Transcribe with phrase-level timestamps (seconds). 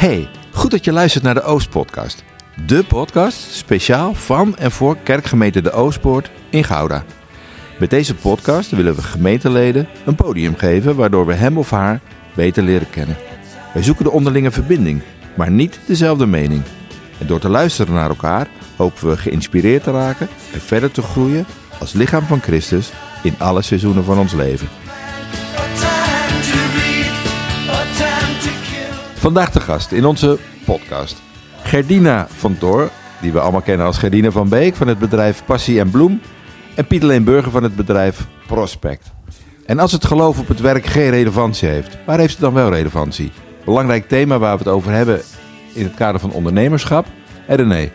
[0.00, 2.24] Hey, goed dat je luistert naar de Oostpodcast.
[2.66, 7.04] De podcast speciaal van en voor kerkgemeente De Oostpoort in Gouda.
[7.78, 12.00] Met deze podcast willen we gemeenteleden een podium geven waardoor we hem of haar
[12.34, 13.16] beter leren kennen.
[13.74, 15.02] Wij zoeken de onderlinge verbinding,
[15.36, 16.62] maar niet dezelfde mening.
[17.18, 21.46] En door te luisteren naar elkaar hopen we geïnspireerd te raken en verder te groeien
[21.78, 24.68] als lichaam van Christus in alle seizoenen van ons leven.
[29.20, 31.22] Vandaag de gast in onze podcast.
[31.62, 35.80] Gerdina van Toor, die we allemaal kennen als Gerdina van Beek van het bedrijf Passie
[35.80, 36.20] en Bloem.
[36.74, 39.12] En Pieter Burger van het bedrijf Prospect.
[39.66, 42.70] En als het geloof op het werk geen relevantie heeft, waar heeft het dan wel
[42.70, 43.32] relevantie?
[43.64, 45.20] Belangrijk thema waar we het over hebben
[45.72, 47.06] in het kader van ondernemerschap.
[47.46, 47.90] En René,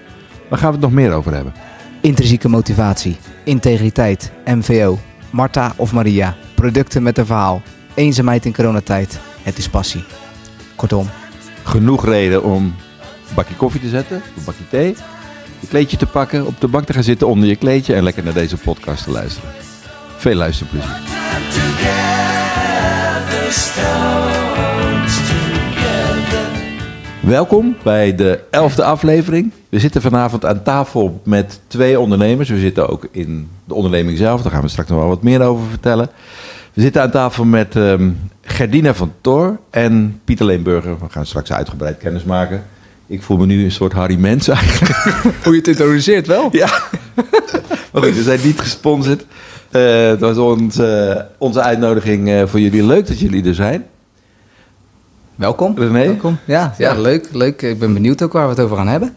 [0.49, 1.53] waar gaan we het nog meer over hebben?
[2.01, 7.61] Intrinsieke motivatie, integriteit, MVO, Marta of Maria, producten met een verhaal,
[7.93, 9.19] eenzaamheid in coronatijd.
[9.43, 10.03] Het is passie.
[10.75, 11.09] Kortom,
[11.63, 14.95] Genoeg reden om een bakje koffie te zetten, een bakje thee,
[15.59, 18.23] je kleedje te pakken, op de bank te gaan zitten onder je kleedje en lekker
[18.23, 19.49] naar deze podcast te luisteren.
[20.17, 20.99] Veel luisterplezier.
[27.19, 29.51] Welkom bij de elfde aflevering.
[29.69, 32.49] We zitten vanavond aan tafel met twee ondernemers.
[32.49, 35.41] We zitten ook in de onderneming zelf, daar gaan we straks nog wel wat meer
[35.41, 36.09] over vertellen.
[36.75, 38.09] We zitten aan tafel met ehm
[38.41, 40.99] Gerdina van Tor en Pieter Leenburger.
[40.99, 42.63] We gaan straks uitgebreid kennis maken.
[43.07, 44.95] Ik voel me nu een soort Harry Mens eigenlijk.
[45.43, 46.49] hoe je het introduceert wel.
[46.51, 46.81] Ja,
[47.91, 49.25] maar goed, we zijn niet gesponsord.
[49.71, 52.83] Eh, het was onze, onze uitnodiging eh, voor jullie.
[52.83, 53.85] Leuk dat jullie er zijn.
[55.35, 55.77] Welkom.
[55.77, 56.05] René?
[56.05, 56.37] Welkom.
[56.45, 57.01] Ja, ja, Ja.
[57.01, 57.61] leuk, leuk.
[57.61, 59.13] Ik ben benieuwd ook waar we het over gaan hebben.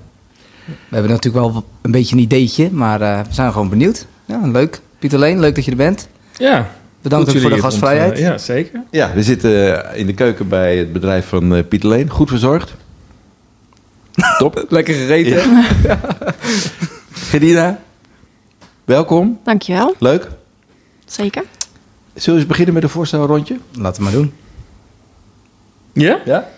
[0.65, 4.07] We hebben natuurlijk wel een beetje een ideetje, maar eh, we zijn gewoon benieuwd.
[4.25, 4.81] Ja, leuk.
[4.99, 6.09] Pieter Leen, leuk dat je er bent.
[6.37, 6.69] Ja.
[7.03, 8.11] Bedankt voor de gastvrijheid.
[8.11, 8.83] ont- eh, ja, zeker.
[8.91, 12.11] Ja, we zitten in de keuken bij het bedrijf van eh, Pieter Leen.
[12.11, 12.75] Goed verzorgd.
[14.39, 14.67] Top.
[14.69, 15.65] Lekker gegeten.
[17.41, 17.79] Ja.
[18.85, 19.39] Welkom.
[19.45, 20.29] Dankjewel, Leuk.
[21.07, 21.43] zeker.
[22.15, 23.57] Zullen we eens beginnen met een voorstelrondje?
[23.73, 24.33] Laten we maar doen.
[25.93, 26.19] Ja?
[26.25, 26.49] Ja?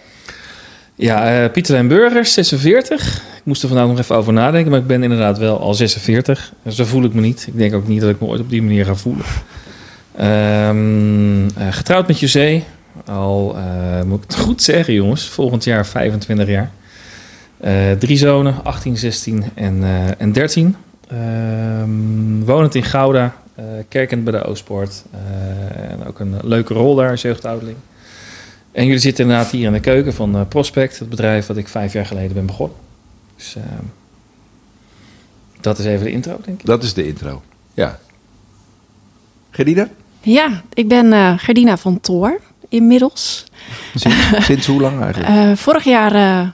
[0.95, 3.17] Ja, eh, Pieter en Burger, 46.
[3.17, 6.53] Ik moest er vandaag nog even over nadenken, maar ik ben inderdaad wel al 46.
[6.69, 7.45] Zo voel ik me niet.
[7.47, 9.25] Ik denk ook niet dat ik me ooit op die manier ga voelen.
[10.20, 12.62] Ehm, eh, getrouwd met José.
[13.06, 16.70] Al, eh, moet ik het goed zeggen jongens, volgend jaar 25 jaar.
[17.56, 19.84] Eh, drie zonen, 18, 16 en,
[20.19, 20.76] en 13.
[21.08, 23.34] Ehm, wonend in Gouda,
[23.88, 25.04] kerkend bij de Oostpoort.
[25.91, 27.76] En ook een leuke rol daar als jeugdouderling.
[28.72, 31.92] En jullie zitten inderdaad hier in de keuken van Prospect, het bedrijf dat ik vijf
[31.92, 32.76] jaar geleden ben begonnen.
[33.37, 33.84] Dus ehm,
[35.60, 36.66] dat is even de intro, denk ik.
[36.66, 37.42] Dat is de intro.
[37.75, 37.98] Ja.
[39.50, 39.88] Gerdina?
[40.22, 43.44] Ja, ik ben eh Gerdina van Toor inmiddels.
[43.94, 44.16] Sinds,
[44.47, 45.34] sinds hoe lang eigenlijk?
[45.34, 46.48] Eh, vorig jaar, eh,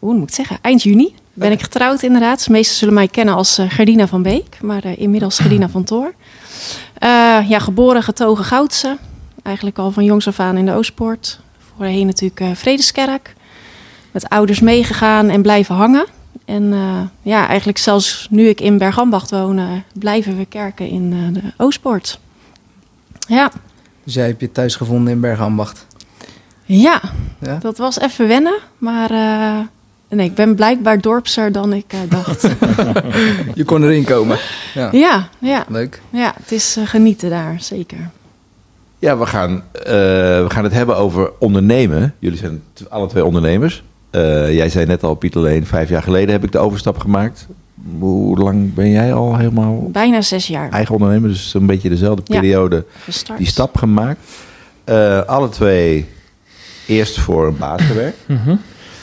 [0.00, 2.44] hoe moet ik zeggen, eind juni ben ik getrouwd inderdaad.
[2.44, 6.14] De meesten zullen mij kennen als Gerdina van Beek, maar inmiddels Gerdina van Toor.
[7.48, 8.96] Ja, geboren getogen Goudse.
[9.42, 11.40] Eigenlijk al van jongs af aan in de Oostpoort.
[11.76, 13.34] Voorheen natuurlijk Vredeskerk.
[14.10, 16.06] Met ouders meegegaan en blijven hangen.
[16.44, 16.74] En
[17.22, 22.18] ja, eigenlijk zelfs nu ik in Bergambacht woon, blijven we kerken in de Oostpoort.
[23.30, 23.50] Ja,
[24.04, 25.86] Dus jij hebt je thuis gevonden in Bergambacht.
[26.64, 27.00] ja,
[27.40, 27.58] Ja?
[27.60, 28.58] dat was even wennen.
[28.78, 29.58] Maar eh,
[30.16, 32.42] nee, ik ben blijkbaar dorpser dan ik eh, dacht.
[33.54, 34.38] Je kon erin komen.
[34.74, 36.00] Ja, ja, ja, leuk.
[36.10, 38.10] ja, het is eh, genieten daar, zeker.
[38.98, 39.82] Ja, we gaan, eh,
[40.42, 42.14] we gaan het hebben over ondernemen.
[42.18, 43.82] Jullie zijn alle twee ondernemers.
[44.10, 47.46] Eh, jij zei net al, Pieter Leen, vijf jaar geleden heb ik de overstap gemaakt.
[47.98, 51.28] Hoe lang ben jij al helemaal Bijna zes jaar eigen ondernemer?
[51.28, 53.38] Dus een beetje dezelfde periode gestart.
[53.38, 54.20] die stap gemaakt.
[54.84, 56.06] Eh, alle twee
[56.86, 58.18] eerst voor een baas gewerkt.
[58.26, 58.56] Mhm.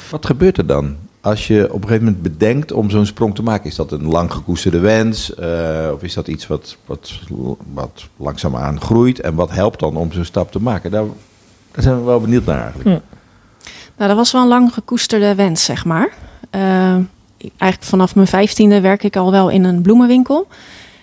[0.10, 3.44] Wat gebeurt er dan als je op een gegeven moment bedenkt om zo'n sprong te
[3.44, 3.70] maken?
[3.70, 5.36] Is dat een lang gekoesterde wens?
[5.36, 7.20] eh, of is dat iets wat, wat,
[7.74, 9.20] wat langzaamaan groeit?
[9.20, 10.92] En wat helpt dan om zo'n stap te maken?
[10.92, 11.04] Daar,
[11.72, 13.02] daar zijn we wel benieuwd naar eigenlijk.
[13.98, 16.10] Nou, dat was wel een lang gekoesterde wens, zeg maar.
[16.50, 16.96] Eh,
[17.40, 20.48] eigenlijk vanaf mijn vijftiende werk ik al wel in een bloemenwinkel.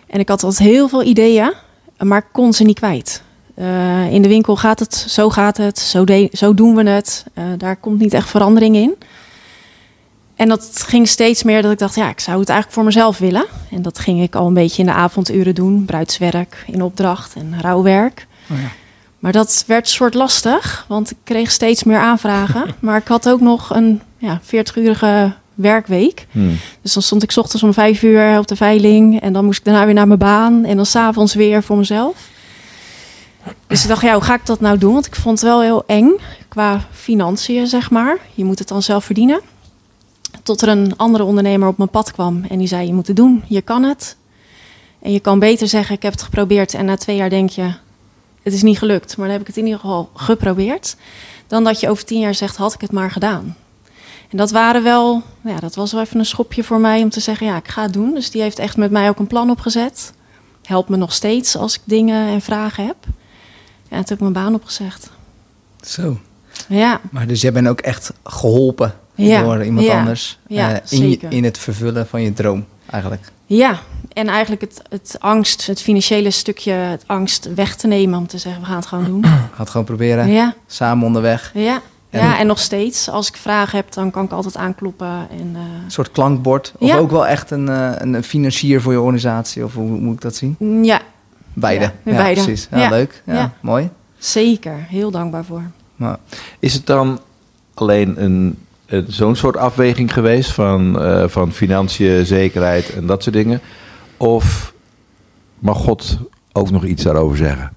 [0.06, 1.52] En ik had altijd heel veel ideeën,
[1.98, 3.22] maar ik kon ze niet kwijt.
[3.54, 7.24] Eh, in de winkel gaat het, zo gaat het, zo, de- zo doen we het.
[7.34, 8.94] Eh, daar komt niet echt verandering in.
[10.36, 13.18] En dat ging steeds meer dat ik dacht, ja, ik zou het eigenlijk voor mezelf
[13.18, 13.44] willen.
[13.70, 15.84] En dat ging ik al een beetje in de avonduren doen.
[15.84, 18.26] Bruidswerk, in opdracht en rouwwerk.
[18.50, 18.68] Oh ja.
[19.18, 22.74] Maar dat werd een soort lastig, want ik kreeg steeds meer aanvragen.
[22.80, 26.26] maar ik had ook nog een ja, 40-urige werkweek.
[26.30, 26.58] Hmm.
[26.82, 29.20] Dus dan stond ik 's ochtends om vijf uur op de veiling.
[29.20, 30.64] En dan moest ik daarna weer naar mijn baan.
[30.64, 32.32] En dan s'avonds weer voor mezelf.
[33.66, 34.92] Dus ik dacht, ja, hoe ga ik dat nou doen?
[34.92, 36.10] Want ik vond het wel heel eng
[36.48, 38.18] qua financiën, zeg maar.
[38.34, 39.40] Je moet het dan zelf verdienen.
[40.42, 43.16] Tot er een andere ondernemer op mijn pad kwam en die zei: Je moet het
[43.16, 44.16] doen, je kan het.
[45.02, 46.74] En je kan beter zeggen: Ik heb het geprobeerd.
[46.74, 47.74] En na twee jaar denk je:
[48.42, 50.96] Het is niet gelukt, maar dan heb ik het in ieder geval geprobeerd.
[51.46, 53.56] Dan dat je over tien jaar zegt: Had ik het maar gedaan.
[54.34, 57.20] En dat waren wel, ja, dat was wel even een schopje voor mij om te
[57.20, 58.14] zeggen: Ja, ik ga het doen.
[58.14, 60.12] Dus die heeft echt met mij ook een plan opgezet.
[60.62, 62.96] Helpt me nog steeds als ik dingen en vragen heb.
[63.04, 63.10] En
[63.88, 65.10] toen heb ik mijn baan opgezegd.
[65.80, 66.18] Zo.
[66.68, 70.98] Ja, Maar dus jij bent ook echt geholpen Ja, door iemand ja, anders ja, eh,
[71.00, 73.32] in, je- in het vervullen van je droom eigenlijk.
[73.46, 73.78] Ja,
[74.12, 78.38] en eigenlijk het, het angst, het financiële stukje, het angst weg te nemen om te
[78.38, 79.24] zeggen, we gaan het gewoon doen.
[79.26, 81.50] Ga het gewoon proberen, Ja, samen onderweg.
[81.54, 81.80] ja.
[82.14, 85.06] En- Ja, en nog steeds, als ik vragen heb, dan kan ik altijd aankloppen.
[85.30, 86.72] En, eh, Een soort klankbord.
[86.78, 86.96] Of Ja.
[86.96, 89.64] ook wel echt een, eh, een financier voor je organisatie.
[89.64, 90.56] Of hoe moet ik dat zien?
[90.84, 91.00] ja,
[91.52, 91.84] Beide.
[91.84, 92.42] Ja, beide.
[92.42, 92.68] precies.
[92.70, 92.88] Ja, Ja.
[92.88, 93.22] leuk.
[93.26, 93.52] Ja, Ja.
[93.60, 93.90] Mooi.
[94.18, 94.86] zeker.
[94.88, 95.62] Heel dankbaar voor.
[95.96, 96.16] Maar,
[96.58, 97.20] Is het dan
[97.74, 103.34] alleen een, een- zo'n soort afweging geweest van, eh, van financiën, zekerheid en dat soort
[103.34, 103.60] dingen?
[104.16, 104.72] Of
[105.58, 106.18] mag God
[106.52, 107.72] ook nog iets daarover zeggen?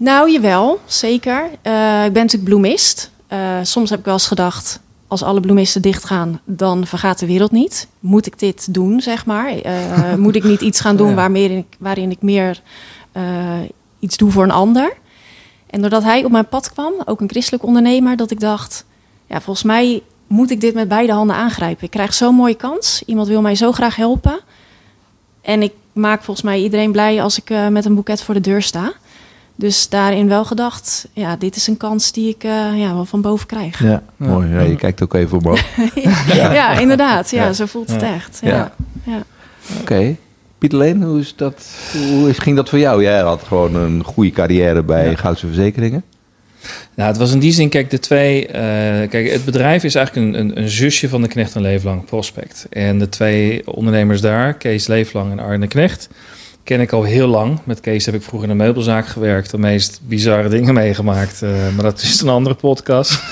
[0.00, 1.42] Nou, jawel, zeker.
[1.62, 3.10] Eh, ik ben natuurlijk bloemist.
[3.26, 7.50] Eh, soms heb ik wel eens gedacht, als alle bloemisten dichtgaan, dan vergaat de wereld
[7.50, 7.88] niet.
[7.98, 9.48] Moet ik dit doen, zeg maar?
[9.48, 11.14] Eh, moet ik niet iets gaan doen Ja.
[11.14, 12.62] waarmee ik, waarin ik meer
[13.98, 14.92] iets doe voor een ander?
[15.66, 18.84] En doordat hij op mijn pad kwam, ook een christelijk ondernemer, dat ik dacht,
[19.26, 21.84] ja, volgens mij moet ik dit met beide handen aangrijpen.
[21.84, 23.02] Ik krijg zo'n mooie kans.
[23.06, 24.40] Iemand wil mij zo graag helpen.
[25.40, 28.62] En ik maak volgens mij iedereen blij als ik met een boeket voor de deur
[28.62, 28.92] sta.
[29.60, 33.20] Dus daarin wel gedacht, ja, dit is een kans die ik eh, ja, wel van
[33.20, 33.82] boven krijg.
[33.82, 34.48] Ja, mooi.
[34.48, 35.60] Ja, je kijkt ook even omhoog.
[36.32, 36.78] ja.
[36.78, 37.30] inderdaad.
[37.30, 37.52] Ja, Ja.
[37.52, 38.14] zo voelt het Ja.
[38.14, 38.38] echt.
[38.42, 38.48] Ja.
[38.48, 38.72] Ja.
[39.04, 39.22] Ja.
[39.80, 40.16] Oké.
[40.58, 43.02] Pieter Leen, hoe, is dat, hoe is, ging dat voor jou?
[43.02, 45.16] Jij had gewoon een goede carrière bij Ja.
[45.16, 46.02] Goudse Verzekeringen.
[46.94, 48.46] Nou, het was in die zin, kijk, de twee.
[48.46, 52.04] eh, kijk, het bedrijf is eigenlijk een, een, een zusje van de Knecht en Leeflang
[52.04, 52.66] Prospect.
[52.70, 56.08] En de twee ondernemers daar, Kees Leeflang en Arne Knecht,
[56.70, 57.58] ken ik al heel lang.
[57.64, 61.42] Met Kees heb ik vroeger in een meubelzaak gewerkt, de meest bizarre dingen meegemaakt.
[61.42, 63.22] eh, maar dat is een andere podcast.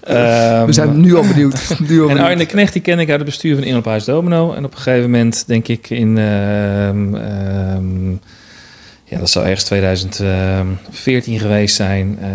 [0.00, 1.76] Ehm, we zijn nu al benieuwd.
[1.88, 2.18] Nu al en.
[2.18, 4.52] Arne Knecht, die ken ik uit het bestuur van Inop Huis Domino.
[4.52, 6.18] En op een gegeven moment, denk ik in...
[6.18, 8.10] ehm, ehm,
[9.04, 12.18] ja, dat zou ergens 2014 geweest zijn.
[12.20, 12.28] Eh,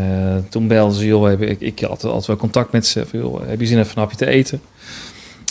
[0.50, 3.06] toen belden ze, joh, heb ik, ik had altijd wel contact met ze.
[3.06, 4.62] van, Joh, heb je zin even een hapje te eten?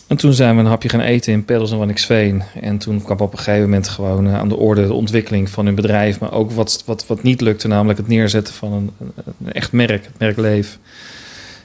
[0.09, 2.43] En toen zijn we een hapje gaan eten in Peddels en Wanniksveen.
[2.61, 5.67] En toen kwam op een gegeven moment gewoon eh, aan de orde de ontwikkeling van
[5.67, 6.21] hun bedrijf.
[6.21, 10.05] Maar ook wat, wat, wat niet lukte, namelijk het neerzetten van een, een, echt merk,
[10.05, 10.73] het merk Leef.
[10.73, 10.79] En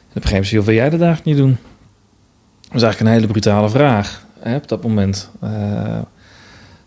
[0.10, 1.58] op een gegeven moment zei wil jij dat eigenlijk niet doen?
[2.62, 5.30] Dat is eigenlijk een hele brutale vraag hè, op dat moment.
[5.40, 6.00] Eh,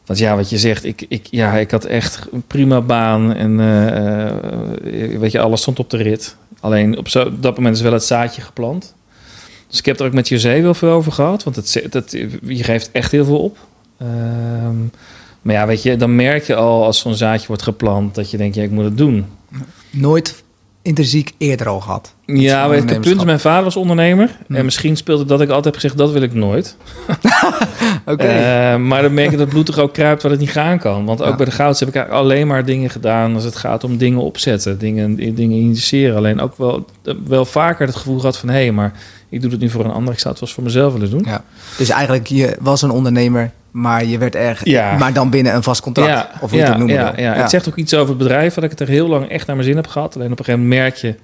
[0.07, 3.57] want ja, wat je zegt, ik, ik, ja, ik had echt een prima baan en
[5.21, 6.37] weet je, alles stond op de rit.
[6.61, 8.95] Alleen op, zo, op dat moment is wel het zaadje geplant.
[9.69, 12.11] Dus ik heb er ook met José wel veel over gehad, want het, dat,
[12.43, 13.59] je geeft echt heel veel op.
[13.99, 14.77] Ehm,
[15.43, 18.37] maar ja, weet je, dan merk je al als zo'n zaadje wordt geplant dat je
[18.37, 19.27] denkt, ja, ik moet het doen.
[19.91, 20.45] Nooit
[20.83, 22.15] intrinsiek eerder al gehad.
[22.27, 24.37] Ja, weet het punt is, mijn vader was ondernemer.
[24.47, 24.57] Hmm.
[24.57, 26.77] En misschien speelde dat ik altijd heb gezegd, dat wil ik nooit.
[28.07, 28.25] Oké.
[28.25, 31.05] Eh, maar dan merk je dat bloed toch ook kruipt waar het niet gaan kan.
[31.05, 31.37] Want ook Ja.
[31.37, 34.21] bij de Gouds heb ik eigenlijk alleen maar dingen gedaan als het gaat om dingen
[34.21, 36.17] opzetten, dingen, dingen initiëren.
[36.17, 36.87] Alleen ook wel,
[37.27, 38.93] wel vaker het gevoel gehad van, hé, maar
[39.29, 41.11] ik doe het nu voor een ander, ik zou het wel eens voor mezelf willen
[41.11, 41.25] doen.
[41.25, 41.45] Ja.
[41.79, 44.65] Dus eigenlijk, je was een ondernemer, maar je werd erg...
[44.65, 44.97] Ja.
[44.97, 46.29] Maar dan binnen een vast contract.
[46.41, 47.35] of hoe je ja, het noemen ja, ja.
[47.35, 49.57] Het zegt ook iets over het bedrijf, dat ik het er heel lang echt naar
[49.57, 50.15] mijn zin heb gehad.
[50.15, 51.15] Alleen op een gegeven moment merk je,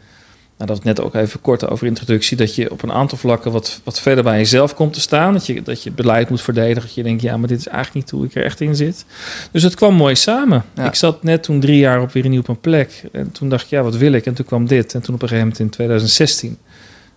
[0.57, 3.53] nou, dat het net ook even kort over introductie, dat je op een aantal vlakken
[3.53, 5.33] wat, wat verder bij jezelf komt te staan.
[5.33, 6.83] Dat je, dat je beleid moet verdedigen.
[6.83, 9.05] Dat je denkt, ja, maar dit is eigenlijk niet hoe ik er echt in zit.
[9.51, 10.65] Dus het kwam mooi samen.
[10.75, 10.87] Ja.
[10.87, 13.03] Ik zat net toen drie jaar op weer nieuw op een plek.
[13.13, 14.27] En toen dacht ik, ja, wat wil ik?
[14.27, 14.95] En toen kwam dit.
[14.95, 16.59] En toen op een gegeven moment in 2016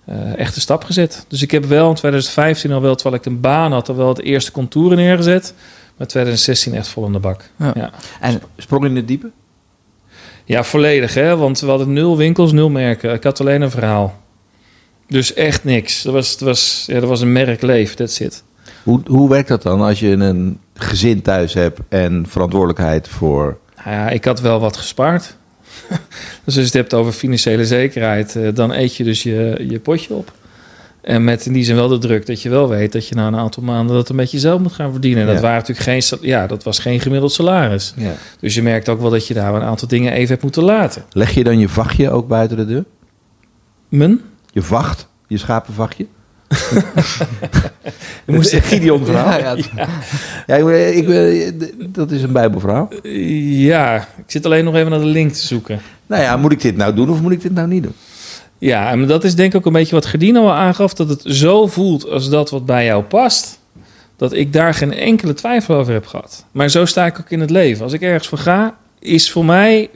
[0.05, 1.25] eh, echt een stap gezet.
[1.27, 4.07] Dus ik heb wel in 2015 al wel, terwijl ik een baan had, al wel
[4.07, 5.53] het eerste contouren neergezet.
[5.97, 7.49] Maar 2016 echt vol in de bak.
[7.59, 7.71] Ja.
[7.75, 7.91] Ja.
[8.21, 9.31] En Sprong in het diepe?
[10.45, 11.37] Ja, volledig, hè?
[11.37, 13.13] Want we hadden nul winkels, nul merken.
[13.13, 14.21] Ik had alleen een verhaal.
[15.07, 16.01] Dus echt niks.
[16.01, 18.43] Dat was, dat was, ja, dat was een merk leef, that's it.
[18.83, 23.57] Hoe, hoe werkt dat dan als je een gezin thuis hebt en verantwoordelijkheid voor...
[23.85, 25.37] Nou ja, ik had wel wat gespaard.
[26.45, 29.79] dus als je het hebt over financiële zekerheid, eh, dan eet je dus je, je
[29.79, 30.33] potje op.
[31.01, 33.27] En met in die zin wel de druk dat je wel weet dat je na
[33.27, 35.21] een aantal maanden dat een beetje zelf moet gaan verdienen.
[35.21, 35.41] En dat Ja.
[35.41, 37.93] waren natuurlijk geen, ja, dat was geen gemiddeld salaris.
[37.97, 38.13] Ja.
[38.39, 41.03] Dus je merkt ook wel dat je daar een aantal dingen even hebt moeten laten.
[41.11, 42.83] Leg je dan je vachtje ook buiten de deur?
[43.89, 44.21] Men?
[44.51, 45.07] Je vacht?
[45.27, 46.05] Je schapenvachtje?
[48.25, 49.57] Je moest een Gideon verhaal.
[50.47, 52.89] Ja, ja, ik, ik, dat is een bijbelverhaal.
[53.03, 55.81] Ja, Ik zit alleen nog even naar de link te zoeken.
[56.07, 57.95] Nou ja, moet ik dit nou doen of moet ik dit nou niet doen?
[58.57, 60.93] Ja, en dat is denk ik ook een beetje wat Gerdino al aangaf.
[60.93, 63.59] Dat het zo voelt als dat wat bij jou past.
[64.15, 66.45] Dat ik daar geen enkele twijfel over heb gehad.
[66.51, 67.83] Maar zo sta ik ook in het leven.
[67.83, 69.89] Als ik ergens voor ga, is voor mij...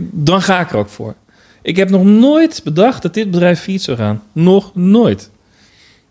[0.00, 1.14] Dan ga ik er ook voor.
[1.62, 4.22] Ik heb nog nooit bedacht dat dit bedrijf fiets zou gaan.
[4.32, 5.30] Nog nooit.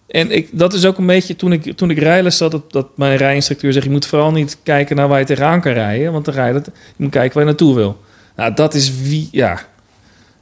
[0.08, 2.98] En ik, dat is ook een beetje toen ik, toen ik rijles zat, dat, dat
[2.98, 6.26] mijn rijinstructeur zegt: je moet vooral niet kijken naar waar je tegenaan kan rijden, want
[6.26, 6.72] dan ga je, dat, je
[7.04, 7.98] moet kijken waar je naartoe wil.
[8.36, 9.62] Nou, dat is wie, ja.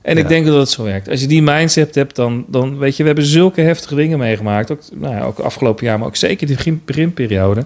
[0.01, 0.21] En Ja.
[0.21, 1.09] ik denk dat het zo werkt.
[1.09, 4.71] Als je die mindset hebt, dan, dan weet je, we hebben zulke heftige dingen meegemaakt.
[4.71, 7.65] Ook, nou ja, ook afgelopen jaar, maar ook zeker die begin, beginperiode.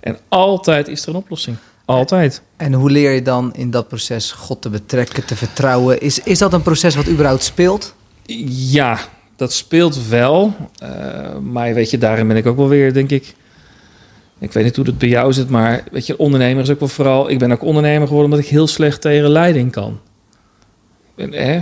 [0.00, 1.56] En altijd is er een oplossing.
[1.86, 2.42] Altijd.
[2.56, 6.00] En hoe leer je dan in dat proces God te betrekken, te vertrouwen?
[6.00, 7.94] Is, is dat een proces wat überhaupt speelt?
[8.48, 8.98] Ja,
[9.36, 10.54] dat speelt wel.
[10.78, 13.34] Eh, maar weet je, daarin ben ik ook wel weer, denk ik.
[14.38, 16.88] Ik weet niet hoe dat bij jou zit, maar weet je, ondernemer is ook wel
[16.88, 17.30] vooral.
[17.30, 20.00] Ik ben ook ondernemer geworden omdat ik heel slecht tegen leiding kan.
[21.14, 21.56] En, hè,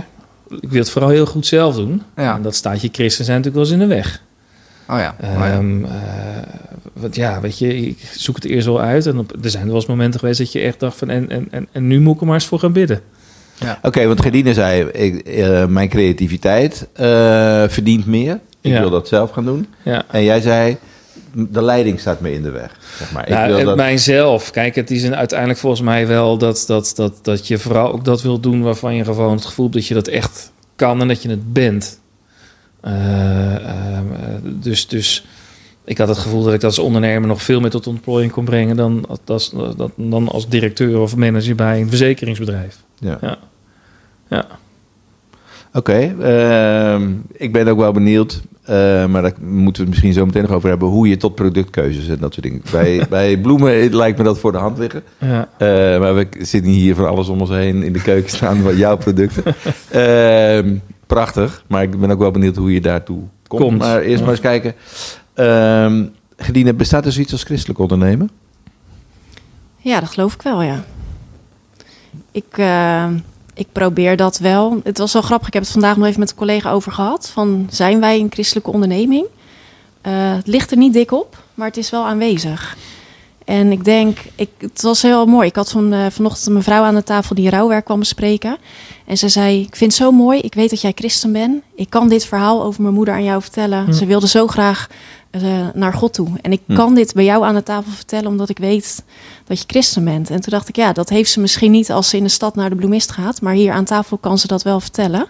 [0.59, 2.01] ik wil het vooral heel goed zelf doen.
[2.15, 2.35] Ja.
[2.35, 4.23] En dat staat je christen zijn natuurlijk wel eens in de weg.
[4.89, 5.15] Oh ja.
[5.21, 5.51] Oh ja.
[5.51, 5.91] Ehm, eh,
[6.93, 9.05] want ja, weet je, ik zoek het eerst wel uit.
[9.05, 11.09] En op, er zijn er wel eens momenten geweest dat je echt dacht van...
[11.09, 13.01] en, en, en, en nu moet ik er maar eens voor gaan bidden.
[13.81, 18.39] Oké, want Gerdine zei, ik, eh, mijn creativiteit eh, verdient meer.
[18.61, 18.79] Ik Ja.
[18.79, 19.67] wil dat zelf gaan doen.
[19.83, 20.03] Ja.
[20.11, 20.77] En jij zei,
[21.33, 22.77] de leiding staat me in de weg.
[22.97, 23.23] Zeg maar.
[23.23, 23.75] ik Nou, wil dat...
[23.75, 24.51] mijzelf.
[24.51, 28.05] Kijk, het is een, uiteindelijk volgens mij wel dat, dat, dat, dat je vooral ook
[28.05, 31.07] dat wil doen waarvan je gewoon het gevoel hebt dat je dat echt kan en
[31.07, 31.99] dat je het bent.
[32.85, 35.25] Eh, ehm, eh, dus, dus
[35.85, 38.45] ik had het gevoel dat ik dat als ondernemer nog veel meer tot ontplooiing kon
[38.45, 42.77] brengen dan, als, dat, dan als directeur of manager bij een verzekeringsbedrijf.
[42.99, 43.17] Ja.
[43.21, 43.37] Ja.
[44.29, 44.47] Ja.
[45.73, 50.25] Oké, ehm, ik ben ook wel benieuwd, eh, maar daar moeten we het misschien zo
[50.25, 52.61] meteen nog over hebben, hoe je tot productkeuzes en dat soort dingen.
[52.71, 55.03] Bij, bij bloemen lijkt me dat voor de hand liggen.
[55.17, 55.49] Ja.
[55.57, 58.77] Eh, maar we zitten hier van alles om ons heen in de keuken staan van
[58.77, 59.43] jouw producten.
[61.07, 63.61] Ehm, prachtig, maar ik ben ook wel benieuwd hoe je daartoe komt.
[63.61, 63.77] Komt.
[63.77, 64.21] Maar eerst Ja.
[64.21, 64.75] maar eens kijken.
[65.33, 66.03] Ehm
[66.37, 68.29] Gedine, bestaat er zoiets als christelijk ondernemen?
[69.77, 70.83] Ja, dat geloof ik wel, ja.
[72.31, 73.07] Ik, eh,
[73.53, 74.79] ik probeer dat wel.
[74.83, 77.29] Het was wel grappig, ik heb het vandaag nog even met een collega over gehad.
[77.29, 79.25] Van, zijn wij een christelijke onderneming?
[80.01, 82.77] Eh, het ligt er niet dik op, maar het is wel aanwezig.
[83.45, 85.47] En ik denk, ik, het was heel mooi.
[85.47, 88.57] Ik had van, eh, vanochtend een mevrouw aan de tafel die rouwwerk kwam bespreken.
[89.05, 90.39] En ze zei, ik vind het zo mooi.
[90.39, 91.63] Ik weet dat jij christen bent.
[91.75, 93.85] Ik kan dit verhaal over mijn moeder aan jou vertellen.
[93.85, 93.91] Hm.
[93.93, 94.87] Ze wilde zo graag
[95.29, 95.41] eh,
[95.73, 96.27] naar God toe.
[96.41, 96.73] En ik Hm.
[96.75, 99.03] kan dit bij jou aan de tafel vertellen, omdat ik weet
[99.45, 100.29] dat je christen bent.
[100.29, 102.55] En toen dacht ik, ja, dat heeft ze misschien niet als ze in de stad
[102.55, 103.41] naar de bloemist gaat.
[103.41, 105.25] Maar hier aan tafel kan ze dat wel vertellen.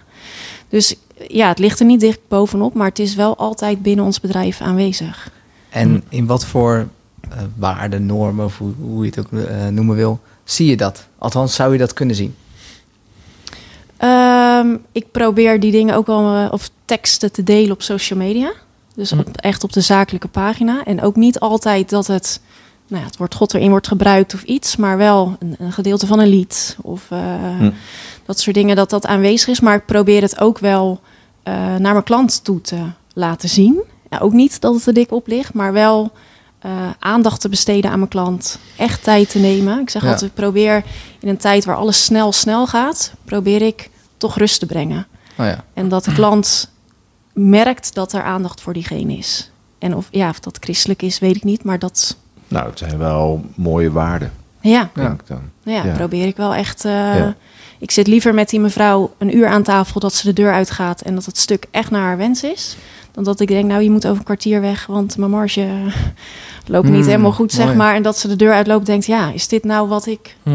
[0.68, 0.94] Dus
[1.28, 4.60] ja, het ligt er niet dicht bovenop, maar het is wel altijd binnen ons bedrijf
[4.60, 5.30] aanwezig.
[5.68, 6.88] En in wat voor
[7.30, 11.06] eh, waarden, normen, of hoe, hoe je het ook eh, noemen wil, zie je dat?
[11.18, 12.34] Althans, zou je dat kunnen zien?
[13.96, 18.52] Ehm, ik probeer die dingen ook wel, eh, of teksten te delen op social media.
[18.94, 19.18] Dus Hm.
[19.18, 20.84] op, echt op de zakelijke pagina.
[20.84, 22.40] En ook niet altijd dat het,
[22.86, 26.06] nou ja, het woord God erin wordt gebruikt of iets, maar wel een, een gedeelte
[26.06, 27.70] van een lied of Hm.
[28.26, 29.60] dat soort dingen, dat dat aanwezig is.
[29.60, 31.00] Maar ik probeer het ook wel
[31.78, 32.78] naar mijn klant toe te
[33.14, 33.80] laten zien.
[34.10, 36.12] Ja, ook niet dat het er dik op ligt, maar wel
[36.58, 38.58] eh, aandacht te besteden aan mijn klant.
[38.76, 39.80] Echt tijd te nemen.
[39.80, 40.10] Ik zeg Ja.
[40.10, 40.84] altijd, probeer
[41.20, 45.06] in een tijd waar alles snel, snel gaat, probeer ik toch rust te brengen.
[45.38, 45.64] Oh ja.
[45.74, 46.70] En dat de klant
[47.32, 49.50] merkt dat er aandacht voor diegene is.
[49.78, 51.64] En of, ja, of dat christelijk is, weet ik niet.
[51.64, 52.16] Maar dat,
[52.48, 54.90] Nou, het zijn wel mooie waarden, ja, Ja.
[55.02, 55.40] denk ik dan.
[55.62, 55.92] ja, Ja.
[55.94, 56.84] probeer ik wel echt...
[56.84, 57.34] eh, Ja.
[57.78, 61.00] Ik zit liever met die mevrouw een uur aan tafel dat ze de deur uitgaat...
[61.00, 62.76] en dat het stuk echt naar haar wens is...
[63.16, 64.86] dan dat ik denk, nou, je moet over een kwartier weg...
[64.86, 65.68] want mijn marge
[66.66, 67.76] loopt niet Hmm, helemaal goed, zeg mooi.
[67.76, 67.94] maar.
[67.94, 70.50] En dat ze de deur uitloopt denkt, ja, is dit nou wat ik Hm.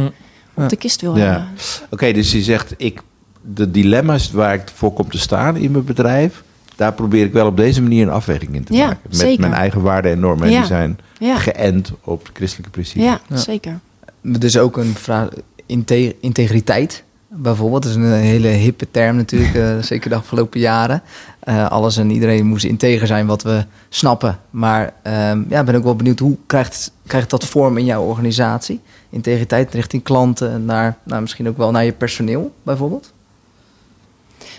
[0.53, 1.23] op de kist wil Ja.
[1.23, 1.47] hebben?
[1.89, 3.01] Oké, dus je zegt, ik,
[3.41, 6.43] de dilemma's waar ik voor kom te staan in mijn bedrijf,
[6.75, 8.99] daar probeer ik wel op deze manier een afweging in te Ja, maken.
[9.03, 9.39] Met zeker.
[9.39, 10.47] mijn eigen waarden en normen.
[10.47, 13.03] En die zijn Ja, geënt op christelijke principes.
[13.03, 13.35] ja, Ja.
[13.37, 13.79] zeker.
[14.21, 15.27] Dus ook een vraag,
[15.65, 17.83] inte- integriteit bijvoorbeeld.
[17.83, 21.01] Dat is een hele hippe term natuurlijk, eh, zeker de afgelopen jaren.
[21.41, 24.39] Eh, alles en iedereen moest integer zijn wat we snappen.
[24.49, 28.79] Maar ehm ja, ben ook wel benieuwd, hoe krijgt, krijgt dat vorm in jouw organisatie?
[29.09, 33.13] Integriteit richting klanten, naar, nou, misschien ook wel naar je personeel bijvoorbeeld?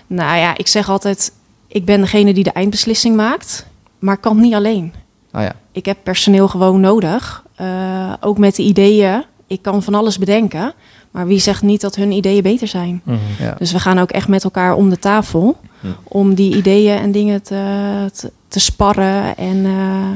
[0.07, 1.33] Nou ja, ik zeg altijd,
[1.67, 3.67] ik ben degene die de eindbeslissing maakt...
[3.99, 4.93] maar kan niet alleen.
[5.33, 7.45] Oh ja, ik heb personeel gewoon nodig.
[7.55, 9.25] Eh, ook met de ideeën.
[9.47, 10.75] Ik kan van alles bedenken.
[11.13, 13.01] Maar wie zegt niet dat hun ideeën beter zijn?
[13.05, 13.19] Mhm.
[13.39, 13.55] ja.
[13.59, 15.59] Dus we gaan ook echt met elkaar om de tafel.
[15.81, 15.87] Hm.
[16.03, 19.37] Om die ideeën en dingen te, te, te sparren.
[19.37, 20.11] En eh,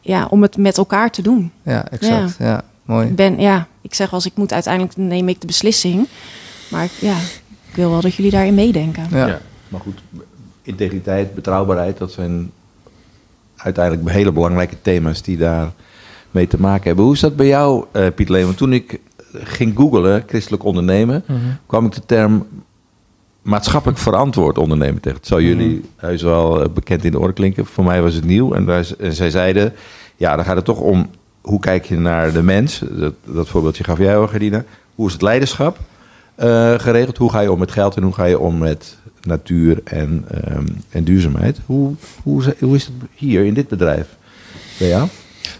[0.00, 1.50] ja, om het met elkaar te doen.
[1.62, 2.36] ja exact.
[2.38, 2.62] Ja.
[2.84, 3.06] mooi.
[3.08, 6.06] Ik ben, ja, Ik zeg als ik moet, uiteindelijk neem ik de beslissing.
[6.70, 7.16] Maar ik- ja,
[7.68, 9.06] ik wil wel dat jullie daarin meedenken.
[9.10, 9.40] Ja.
[9.68, 10.00] Maar goed,
[10.62, 12.50] integriteit, betrouwbaarheid, dat zijn
[13.56, 15.70] uiteindelijk hele belangrijke thema's die daar
[16.30, 17.04] mee te maken hebben.
[17.04, 18.54] Hoe is dat bij jou, eh, Piet Leeuwen?
[18.54, 19.00] Toen ik
[19.32, 21.24] ging googlen, christelijk ondernemen,
[21.66, 22.46] kwam ik de term
[23.42, 25.18] maatschappelijk verantwoord ondernemen tegen.
[25.18, 27.66] Het zou jullie heus wel eh, bekend in de oren klinken.
[27.66, 28.52] Voor mij was het nieuw.
[28.54, 28.68] En,
[28.98, 29.72] en zij zeiden,
[30.16, 32.82] ja, dan gaat het toch om hoe kijk je naar de mens.
[32.90, 34.64] Dat, dat voorbeeldje gaf jij al, Gerdina.
[34.94, 35.78] Hoe is het leiderschap
[36.34, 37.16] eh, geregeld?
[37.16, 40.66] Hoe ga je om met geld en hoe ga je om met natuur en, ehm,
[40.90, 41.58] en duurzaamheid?
[41.66, 44.06] Hoe, hoe, is- hoe is het hier in dit bedrijf
[44.78, 45.08] bij jou?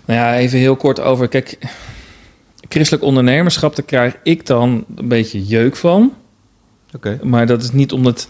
[0.05, 1.29] Nou ja, even heel kort over.
[1.29, 1.59] Kijk,
[2.69, 6.15] christelijk ondernemerschap, daar krijg ik dan een beetje jeuk van.
[6.95, 7.19] Oké.
[7.23, 8.29] Maar dat is niet omdat.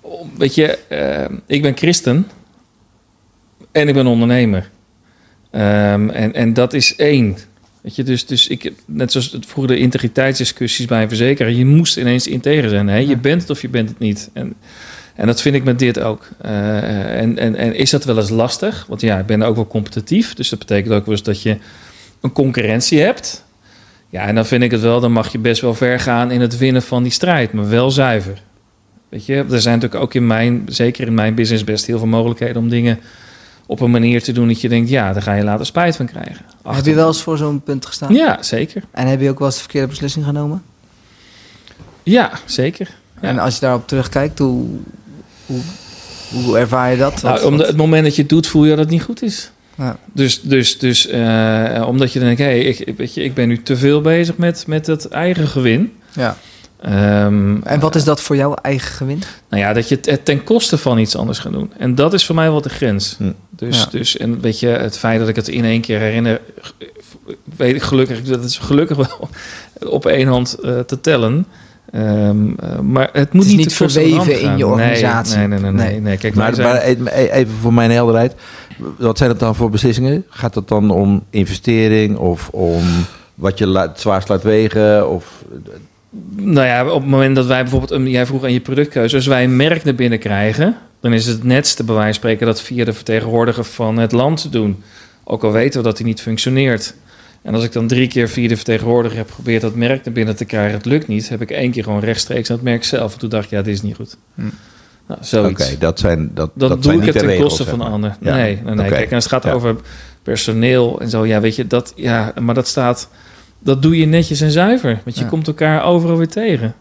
[0.00, 2.26] om- Weet je, eh, ik ben christen
[3.72, 4.70] en ik ben ondernemer.
[5.50, 7.36] Ehm, en, en dat is één.
[7.80, 11.66] Weet je, dus, dus ik, net zoals het vroeger de integriteitsdiscussies bij een verzekeraar, je
[11.66, 12.88] moest ineens integer zijn.
[12.88, 12.96] Hè?
[12.96, 13.16] Je Ja.
[13.16, 14.30] bent het of je bent het niet.
[14.32, 14.54] En,
[15.14, 16.28] en dat vind ik met dit ook.
[16.40, 18.86] Eh, en, en, en is dat wel eens lastig?
[18.88, 20.34] Want ja, ik ben ook wel competitief.
[20.34, 21.56] Dus dat betekent ook wel eens dat je
[22.20, 23.44] een concurrentie hebt.
[24.14, 26.40] Ja, en dan vind ik het wel, dan mag je best wel ver gaan in
[26.40, 28.42] het winnen van die strijd, maar wel zuiver.
[29.08, 32.06] Weet je, er zijn natuurlijk ook in mijn, zeker in mijn business, best heel veel
[32.06, 32.98] mogelijkheden om dingen
[33.66, 36.06] op een manier te doen dat je denkt, ja, daar ga je later spijt van
[36.06, 36.44] krijgen.
[36.68, 38.14] Heb je wel eens voor zo'n punt gestaan?
[38.14, 38.82] Ja, zeker.
[38.90, 40.62] En heb je ook wel eens de verkeerde beslissing genomen?
[42.02, 42.90] Ja, zeker.
[43.20, 43.28] Ja.
[43.28, 44.66] En als je daarop terugkijkt, hoe,
[45.46, 45.60] hoe,
[46.32, 47.22] hoe ervaar je dat?
[47.22, 49.22] Nou, om de- het moment dat je het doet, voel je dat het niet goed
[49.22, 49.50] is.
[49.78, 49.96] Ja.
[50.12, 53.62] Dus, dus, dus eh, omdat je dan denkt, hé, ik, weet je, ik ben nu
[53.62, 55.92] te veel bezig met, met het eigen gewin.
[56.12, 56.36] ja.
[56.80, 59.22] Ehm, En wat is dat voor jouw eigen gewin?
[59.48, 61.72] Nou ja, dat je het- ten koste van iets anders gaat doen.
[61.78, 63.14] En dat is voor mij wel de grens.
[63.18, 63.30] Hm.
[63.50, 63.86] Dus, Ja.
[63.90, 66.40] dus, en weet je, het feit dat ik het in één keer herinner,
[67.56, 69.28] weet ik gelukkig, dat is gelukkig wel
[69.98, 71.46] op één hand eh, te tellen.
[71.92, 75.36] Ehm, eh, maar het moet is niet, verweven in je organisatie.
[75.38, 75.82] Nee, nee, nee, nee.
[75.82, 76.00] nee, Nee.
[76.00, 76.16] nee.
[76.16, 76.68] Kijk, Maar, zijn-
[77.02, 78.34] maar e- even voor mijn helderheid.
[78.98, 80.24] Wat zijn het dan voor beslissingen?
[80.28, 82.82] Gaat het dan om investering of om
[83.34, 85.10] wat je laat, het zwaarst laat wegen?
[85.10, 85.44] Of,
[86.36, 89.26] Nou ja, op het moment dat wij bijvoorbeeld, een, jij vroeg aan je productkeuze, als
[89.26, 92.84] wij een merk naar binnen krijgen, dan is het netste bij wijze spreken dat via
[92.84, 94.82] de vertegenwoordiger van het land te doen.
[95.24, 96.94] Ook al weten we dat hij niet functioneert.
[97.42, 100.36] En als ik dan drie keer via de vertegenwoordiger heb geprobeerd dat merk naar binnen
[100.36, 103.12] te krijgen, het lukt niet, heb ik één keer gewoon rechtstreeks naar het merk zelf.
[103.12, 104.16] En toen dacht ik, ja, dit is niet goed.
[104.34, 104.42] Hm.
[105.06, 107.64] Nou, Oké, dat zijn dat, Dat, dat doe zijn ik niet het de ten koste
[107.64, 107.92] van de maar.
[107.92, 108.16] ander.
[108.20, 108.34] Ja.
[108.34, 108.88] Nee, nee.
[108.88, 109.52] Kijk, en het gaat Ja.
[109.52, 109.76] over
[110.22, 113.08] personeel en zo, ja, weet je, dat, ja, maar dat staat,
[113.58, 115.00] dat doe je netjes en zuiver.
[115.04, 115.28] Want je Ja.
[115.28, 116.74] komt elkaar overal weer tegen.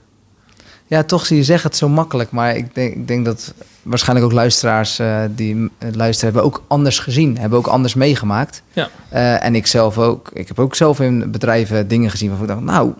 [0.88, 2.32] Ja, toch zie je zeggen het zo makkelijk.
[2.32, 6.34] Maar ik denk, ik denk dat waarschijnlijk ook luisteraars eh, die eh, luisteren...
[6.34, 8.62] hebben ook anders gezien, hebben ook anders meegemaakt.
[8.74, 8.90] Ja.
[9.10, 10.30] Eh, en ik zelf ook.
[10.34, 12.66] Ik heb ook zelf in bedrijven dingen gezien waarvan ik dacht...
[12.66, 12.92] nou,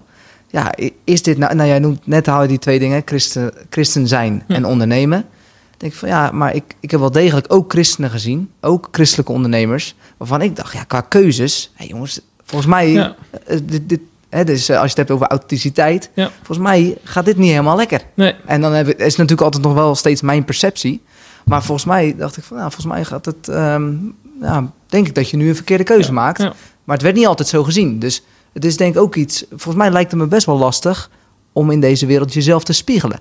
[0.54, 1.56] ja, is dit nou...
[1.56, 4.56] Nou, jij noemt net je die twee dingen, christen, christen zijn Ja.
[4.56, 5.20] en ondernemen.
[5.22, 8.52] Dan denk ik van ja, maar ik, ik heb wel degelijk ook christenen gezien.
[8.62, 9.96] Ook christelijke ondernemers.
[10.18, 11.72] Waarvan ik dacht, ja, qua keuzes...
[11.74, 12.92] Hé jongens, volgens mij...
[12.92, 13.16] Ja.
[13.46, 16.10] eh, dit, dit, hè, dus eh, als je het hebt over authenticiteit...
[16.14, 16.30] Ja.
[16.38, 18.02] volgens mij gaat dit niet helemaal lekker.
[18.14, 21.02] Nee, En dan heb ik, is natuurlijk altijd nog wel steeds mijn perceptie.
[21.46, 23.94] Maar volgens mij dacht ik van, nou, volgens mij gaat het, ehm,
[24.42, 26.40] ja, denk ik dat je nu een verkeerde keuze maakt.
[26.84, 28.00] Maar het werd niet altijd zo gezien.
[28.00, 31.10] Dus het is denk ik ook iets, volgens mij lijkt het me best wel lastig
[31.52, 33.20] om in deze wereld jezelf te spiegelen.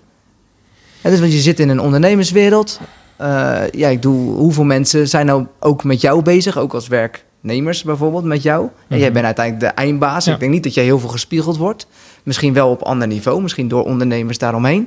[1.00, 2.80] Ja, dus want je zit in een ondernemerswereld.
[3.16, 7.82] Eh, ja, ik doe, hoeveel mensen zijn nou ook met jou bezig, ook als werknemers
[7.82, 8.68] bijvoorbeeld met jou?
[8.88, 9.12] En jij Mhm.
[9.12, 10.24] bent uiteindelijk de eindbaas.
[10.24, 10.32] Ja.
[10.34, 11.86] Ik denk niet dat jij heel veel gespiegeld wordt.
[12.22, 14.82] Misschien wel op ander niveau, misschien door ondernemers daaromheen.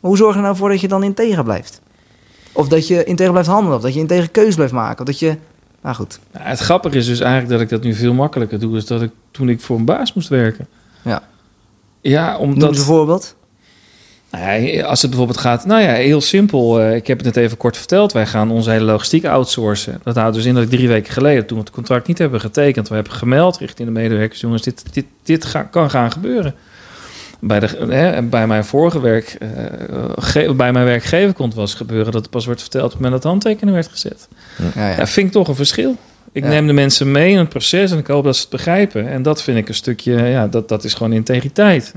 [0.00, 1.80] Maar hoe zorg je nou voor dat je dan integer blijft?
[2.52, 5.00] Of dat je integer blijft handelen, of dat je integer keus blijft maken.
[5.00, 5.36] Of dat je,
[5.82, 6.18] nou goed.
[6.32, 8.76] Nou, het grappige is dus eigenlijk dat ik dat nu veel makkelijker doe...
[8.76, 10.66] is dat ik toen ik voor een baas moest werken.
[11.02, 11.22] Ja.
[12.00, 12.68] Ja, Noem omdat...
[12.68, 13.34] eens een voorbeeld.
[14.30, 15.66] Nou ja, als het bijvoorbeeld gaat...
[15.66, 16.80] Nou ja, heel simpel.
[16.80, 18.12] eh, ik heb het net even kort verteld.
[18.12, 20.00] Wij gaan onze hele logistiek outsourcen.
[20.04, 21.46] Dat houdt dus in dat ik drie weken geleden...
[21.46, 22.88] toen we het contract niet hebben getekend...
[22.88, 24.40] we hebben gemeld richting de medewerkers...
[24.40, 26.54] jongens, dit, dit, dit ga- kan gaan gebeuren.
[27.40, 29.36] Bij, de, hè, bij mijn vorige werk...
[29.40, 29.48] eh,
[30.16, 32.12] ge- bij mijn werkgever kon het wel eens gebeuren...
[32.12, 34.28] dat het pas wordt verteld op het moment dat de handtekening werd gezet.
[34.74, 34.96] Ja, ja.
[34.96, 35.96] Ja, vind ik toch een verschil.
[36.32, 36.48] Ik Ja.
[36.48, 39.08] neem de mensen mee in het proces en ik hoop dat ze het begrijpen.
[39.08, 41.92] En dat vind ik een stukje, ja, dat, dat is gewoon integriteit.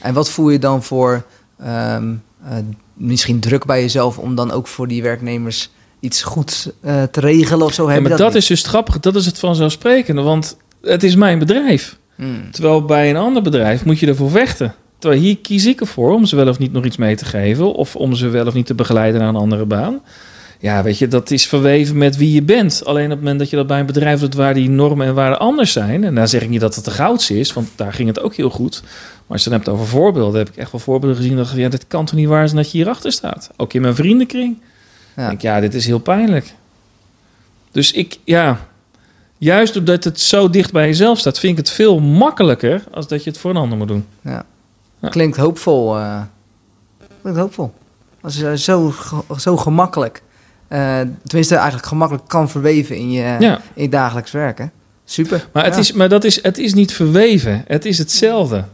[0.00, 1.24] En wat voel je dan voor
[1.62, 2.12] ehm,
[2.44, 2.56] eh,
[2.94, 7.66] misschien druk bij jezelf om dan ook voor die werknemers iets goeds eh, te regelen
[7.66, 7.82] of zo?
[7.86, 11.14] Ja, Heb je maar dat, is dus grappig, dat is het vanzelfsprekende, want het is
[11.14, 11.96] mijn bedrijf.
[12.16, 12.50] Hmm.
[12.50, 14.74] Terwijl bij een ander bedrijf moet je ervoor vechten.
[15.02, 17.74] Terwijl hier kies ik ervoor om ze wel of niet nog iets mee te geven,
[17.74, 20.00] of om ze wel of niet te begeleiden naar een andere baan.
[20.58, 22.84] Ja, weet je, dat is verweven met wie je bent.
[22.84, 25.14] Alleen op het moment dat je dat bij een bedrijf doet waar die normen en
[25.14, 26.04] waarden anders zijn.
[26.04, 28.34] En daar zeg ik niet dat het de gouds is, want daar ging het ook
[28.34, 28.80] heel goed.
[28.82, 28.90] Maar
[29.28, 31.86] als je het hebt over voorbeelden, heb ik echt wel voorbeelden gezien dat ja, dit
[31.86, 33.50] kan toch niet waar zijn dat je hierachter staat.
[33.56, 34.58] Ook in mijn vriendenkring.
[35.16, 35.28] Ja.
[35.28, 36.54] Denk, ja, dit is heel pijnlijk.
[37.70, 38.68] Dus ik, ja,
[39.38, 43.24] juist doordat het zo dicht bij jezelf staat, vind ik het veel makkelijker als dat
[43.24, 44.06] je het voor een ander moet doen.
[44.20, 44.46] Ja.
[45.02, 45.08] Ja.
[45.08, 45.98] Klinkt hoopvol.
[45.98, 46.20] eh
[47.20, 47.72] klinkt hoopvol.
[48.20, 50.22] Als je zo, ge- zo gemakkelijk,
[50.68, 53.60] eh, tenminste eigenlijk gemakkelijk kan verweven in je, Ja.
[53.74, 54.72] in je dagelijks werken.
[55.04, 55.48] Super.
[55.52, 55.80] Maar, het, Ja.
[55.80, 57.64] is, maar dat is, het is niet verweven.
[57.66, 58.64] Het is hetzelfde.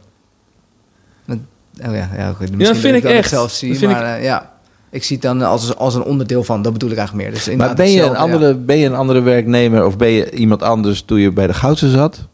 [1.86, 2.46] Oh ja, ja goed.
[2.46, 3.28] vind Misschien ik dat het echt.
[3.28, 4.52] zelf zie, Dat vind maar eh, ja.
[4.90, 7.36] Ik zie het dan als, als een onderdeel van, dat bedoel ik eigenlijk meer.
[7.38, 8.16] Dus Maar ben je, een ja.
[8.16, 11.54] andere, ben je een andere werknemer of ben je iemand anders toen je bij de
[11.54, 12.26] Goudse zat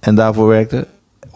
[0.00, 0.86] en daarvoor werkte?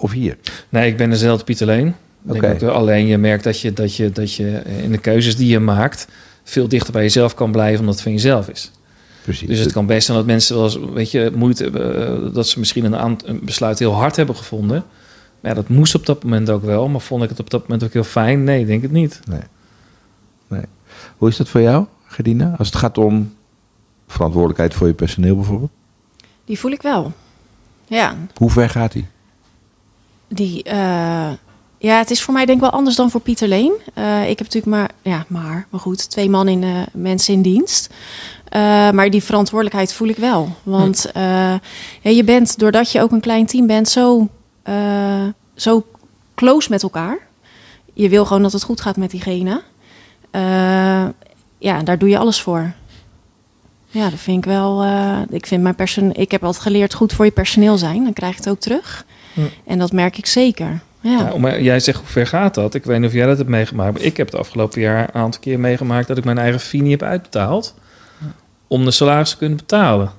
[0.00, 0.36] Of hier?
[0.68, 1.94] Nee, ik ben dezelfde Piet alleen.
[2.32, 2.70] Ik denk ook.
[2.70, 6.08] Alleen je merkt dat je, dat, je, dat je in de keuzes die je maakt...
[6.44, 8.70] veel dichter bij jezelf kan blijven omdat het van jezelf is.
[9.22, 9.48] Precies.
[9.48, 12.26] Dus het kan best zijn dat mensen wel eens, weet je, moeite hebben...
[12.26, 14.84] eh, dat ze misschien een, besluit heel hard hebben gevonden.
[15.40, 16.88] Maar ja, dat moest op dat moment ook wel.
[16.88, 18.44] Maar vond ik het op dat moment ook heel fijn?
[18.44, 19.20] Nee, ik denk het niet.
[21.16, 22.54] Hoe is dat voor jou, Gerdina?
[22.58, 23.34] Als het gaat om
[24.06, 25.70] verantwoordelijkheid voor je personeel bijvoorbeeld.
[26.44, 27.12] Die voel ik wel.
[27.86, 29.06] Ja, Hoe ver gaat die?
[30.28, 31.30] Die, eh,
[31.78, 33.72] ja, het is voor mij denk ik wel anders dan voor Pieter Leen.
[33.94, 37.42] Eh, ik heb natuurlijk maar, ja, maar, maar goed, twee man in eh, mensen in
[37.42, 37.94] dienst.
[38.92, 40.48] Maar die verantwoordelijkheid voel ik wel.
[40.62, 41.54] Want eh,
[42.00, 44.28] ja, je bent, doordat je ook een klein team bent, zo,
[45.54, 45.86] zo
[46.34, 47.18] close met elkaar.
[47.92, 49.62] Je wil gewoon dat het goed gaat met diegene.
[51.58, 52.72] Ja, daar doe je alles voor.
[53.88, 54.84] Ja, dat vind ik wel.
[55.30, 58.04] ik, vind mijn ik heb altijd geleerd goed voor je personeel zijn.
[58.04, 59.04] Dan krijg je het ook terug.
[59.42, 59.70] Hm.
[59.70, 60.80] En dat merk ik zeker.
[61.00, 61.10] Ja.
[61.32, 62.74] Ja, maar jij zegt hoe ver gaat dat?
[62.74, 63.92] Ik weet niet of jij dat hebt meegemaakt.
[63.92, 66.08] Maar ik heb het afgelopen jaar een aantal keer meegemaakt...
[66.08, 67.74] dat ik mijn eigen fee niet heb uitbetaald...
[68.66, 70.10] om de salaris te kunnen betalen.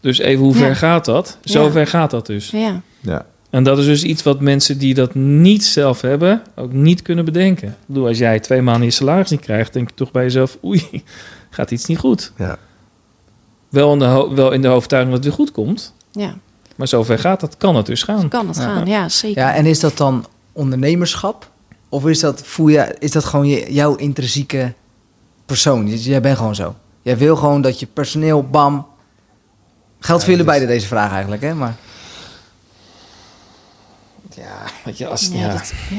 [0.00, 0.58] Dus even hoe Ja.
[0.58, 1.38] ver gaat dat?
[1.44, 1.70] Zo Ja.
[1.70, 2.50] ver gaat dat dus.
[2.50, 2.80] ja.
[3.00, 3.26] Ja.
[3.50, 6.42] En dat is dus iets wat mensen die dat niet zelf hebben...
[6.56, 7.68] ook niet kunnen bedenken.
[7.68, 9.72] Ik bedoel, als jij twee maanden je salaris niet krijgt...
[9.72, 10.58] denk je toch bij jezelf...
[10.64, 11.02] oei,
[11.50, 12.32] gaat iets niet goed.
[12.36, 12.56] Ja.
[13.68, 15.94] Wel in de, ho- wel in de overtuiging dat het weer goed komt...
[16.12, 16.34] ja,
[16.78, 18.28] maar zo ver gaat dat, kan het dus gaan.
[18.28, 18.62] kan het Ja.
[18.62, 18.86] gaan.
[18.86, 19.42] Ja, zeker.
[19.42, 21.50] Ja, en is dat dan ondernemerschap?
[21.88, 24.72] Of is dat, voel je, is dat gewoon je, jouw intrinsieke
[25.46, 25.88] persoon?
[25.88, 26.74] Jij bent gewoon zo.
[27.02, 28.86] Jij wil gewoon dat je personeel, bam.
[30.00, 31.54] Geldt voor jullie dat is- beiden deze vraag eigenlijk, hè?
[31.54, 31.76] Maar
[34.34, 35.52] Ja, weet je, als, ja, ja.
[35.52, 35.96] dat- ja.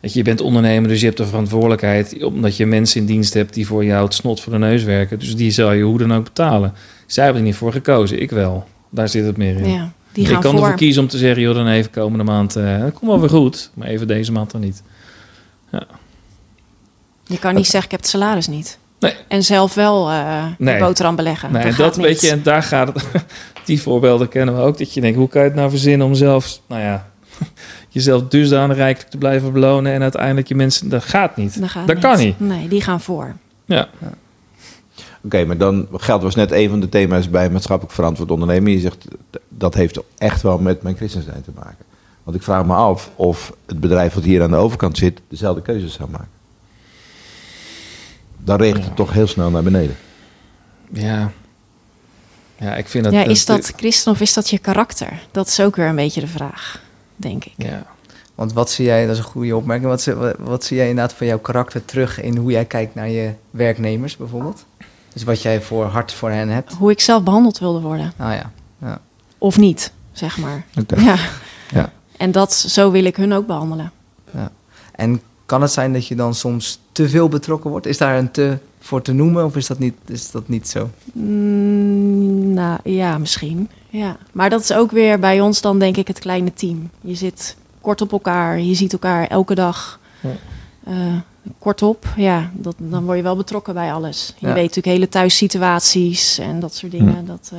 [0.00, 2.22] Weet je, je bent ondernemer, dus je hebt de verantwoordelijkheid...
[2.24, 5.18] omdat je mensen in dienst hebt die voor jou het snot voor de neus werken.
[5.18, 6.72] Dus die zal je hoe dan ook betalen.
[7.06, 8.66] Zij hebben er niet voor gekozen, ik wel.
[8.96, 9.70] Daar zit het meer in.
[9.70, 10.52] ja, die ik kan voor.
[10.52, 11.42] ervoor kiezen om te zeggen...
[11.42, 12.56] joh, dan even komende maand...
[12.56, 14.82] eh dat komt wel weer goed, maar even deze maand dan niet.
[17.28, 18.78] Je kan niet zeggen, ik heb het salaris niet.
[18.98, 19.14] Nee.
[19.28, 20.78] En zelf wel eh Nee.
[20.78, 21.52] de boterham beleggen.
[21.52, 23.04] Nee, dat weet je, en daar gaat het...
[23.64, 24.78] Die voorbeelden kennen we ook.
[24.78, 26.60] Dat je denkt, hoe kan je het nou verzinnen om zelf...
[26.66, 27.06] Nou ja,
[27.88, 29.92] jezelf dusdanig rijkelijk te blijven belonen...
[29.92, 30.88] en uiteindelijk je mensen...
[30.88, 31.60] Dat gaat niet.
[31.60, 32.40] Dat, gaat dat kan niet.
[32.40, 33.36] Nee, die gaan voor.
[33.64, 33.88] Ja.
[35.26, 38.72] Oké, maar dan geld was net een van de thema's bij maatschappelijk verantwoord ondernemen.
[38.72, 39.04] Je zegt
[39.48, 41.84] dat heeft echt wel met mijn christen zijn te maken.
[42.22, 45.62] Want ik vraag me af of het bedrijf wat hier aan de overkant zit dezelfde
[45.62, 46.28] keuzes zou maken.
[48.38, 49.96] Dan regent het toch heel snel naar beneden.
[50.92, 51.32] Ja.
[52.58, 53.12] Ja, ik vind dat...
[53.12, 55.26] ja, is dat christen of is dat je karakter?
[55.30, 56.82] Dat is ook weer een beetje de vraag,
[57.16, 57.54] denk ik.
[57.56, 57.86] Ja.
[58.34, 60.88] Want wat zie jij, dat is een goede opmerking, wat, zie- wat, wat zie jij
[60.88, 64.64] inderdaad van jouw karakter terug in hoe jij kijkt naar je werknemers bijvoorbeeld?
[65.16, 66.72] Dus wat jij voor hart voor hen hebt?
[66.72, 68.12] Hoe ik zelf behandeld wilde worden.
[68.16, 68.32] Nou
[68.80, 69.00] ja,
[69.38, 70.64] Of niet, zeg maar.
[70.96, 71.16] Ja.
[71.70, 71.92] Ja.
[72.16, 73.92] En dat, zo wil ik hun ook behandelen.
[74.92, 77.86] en kan het zijn dat je dan soms te veel betrokken wordt?
[77.86, 80.90] Is daar een te voor te noemen of is dat niet, is dat niet zo?
[81.12, 83.68] Mm, nou ja, misschien.
[83.88, 84.16] Ja.
[84.32, 86.90] Maar dat is ook weer bij ons dan denk ik het kleine team.
[87.00, 90.00] Je zit kort op elkaar, je ziet elkaar elke dag.
[90.20, 90.30] Ja.
[90.84, 91.14] Eh,
[91.58, 94.34] kortop, ja, dat, dan word je wel betrokken bij alles.
[94.38, 94.52] Je Ja.
[94.52, 97.26] weet natuurlijk hele thuissituaties en dat soort dingen.
[97.26, 97.58] Dat, eh,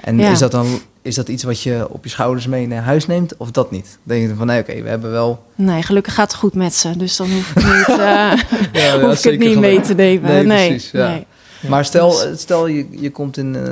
[0.00, 0.30] En Ja.
[0.30, 0.66] is dat dan
[1.02, 3.98] is dat iets wat je op je schouders mee naar huis neemt of dat niet?
[4.02, 5.44] Dan denk je van nee, oké, we hebben wel.
[5.54, 6.96] nee, gelukkig gaat het goed met ze.
[6.96, 8.32] Dus dan hoef ik niet, eh,
[8.72, 10.30] Ja, hoef ik het niet mee te nemen.
[10.30, 11.26] Nee, Nee, precies, nee.
[11.68, 13.70] Maar stel, stel je, je komt in, eh,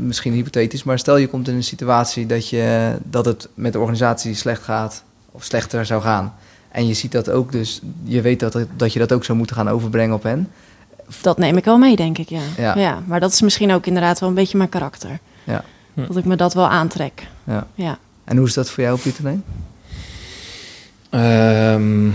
[0.00, 3.78] misschien hypothetisch, maar stel je komt in een situatie dat, je, dat het met de
[3.78, 6.34] organisatie slecht gaat of slechter zou gaan.
[6.70, 9.56] En je ziet dat ook, dus je weet dat, dat je dat ook zou moeten
[9.56, 10.48] gaan overbrengen op hen.
[11.20, 12.40] Dat neem ik wel mee, denk ik, ja.
[12.56, 12.78] Ja.
[12.78, 13.02] ja.
[13.06, 15.18] Maar dat is misschien ook inderdaad wel een beetje mijn karakter.
[15.44, 15.64] Ja.
[15.94, 16.06] Hm.
[16.06, 17.26] Dat ik me dat wel aantrek.
[17.44, 17.66] Ja.
[17.74, 17.98] Ja.
[18.24, 19.24] En hoe is dat voor jou, Pieter?
[19.24, 19.44] Leen?
[21.10, 22.06] Ehm,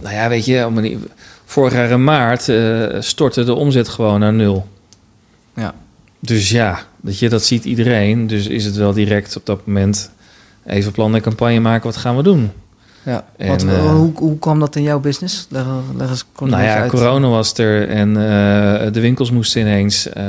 [0.00, 0.98] nou ja, weet je,
[1.44, 4.68] vorig jaar in maart eh, stortte de omzet gewoon naar nul.
[5.54, 5.74] Ja.
[6.18, 8.26] Dus ja, dat, je, dat ziet iedereen.
[8.26, 10.10] Dus is het wel direct op dat moment
[10.66, 11.86] even plan en campagne maken.
[11.86, 12.50] Wat gaan we doen?
[13.02, 13.24] Ja.
[13.36, 15.46] En, Want, eh, hoe, hoe kwam dat in jouw business?
[15.50, 15.64] Leg,
[15.96, 16.90] leg eens kort nou ja, uit.
[16.90, 20.24] corona was er en eh, de winkels moesten ineens, eh,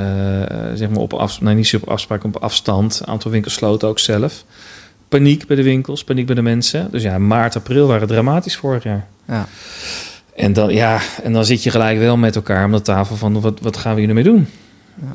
[0.74, 3.00] zeg maar op af, nou, niet op afspraak, op afstand.
[3.00, 4.44] Een aantal winkels sloten ook zelf.
[5.08, 6.88] Paniek bij de winkels, paniek bij de mensen.
[6.92, 9.08] Dus ja, maart, april waren dramatisch vorig jaar.
[9.28, 9.48] Ja.
[10.36, 13.42] En dan, ja, en dan zit je gelijk wel met elkaar om de tafel van
[13.42, 14.48] wat, wat gaan we hier nu mee doen?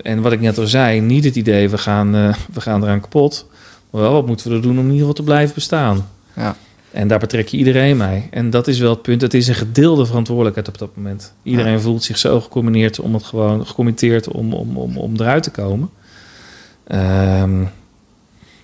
[0.02, 3.00] En wat ik net al zei, niet het idee we gaan, eh, we gaan eraan
[3.00, 3.46] kapot.
[3.90, 6.08] Maar wel, wat moeten we er doen om in ieder geval te blijven bestaan?
[6.36, 6.56] Ja.
[6.90, 8.28] En daar betrek je iedereen mee.
[8.30, 9.20] En dat is wel het punt.
[9.22, 11.34] Het is een gedeelde verantwoordelijkheid op dat moment.
[11.42, 15.50] Iedereen voelt zich zo gecombineerd om het gewoon gecommitteerd om, om, om, om eruit te
[15.50, 15.90] komen.
[16.84, 17.60] Ehm,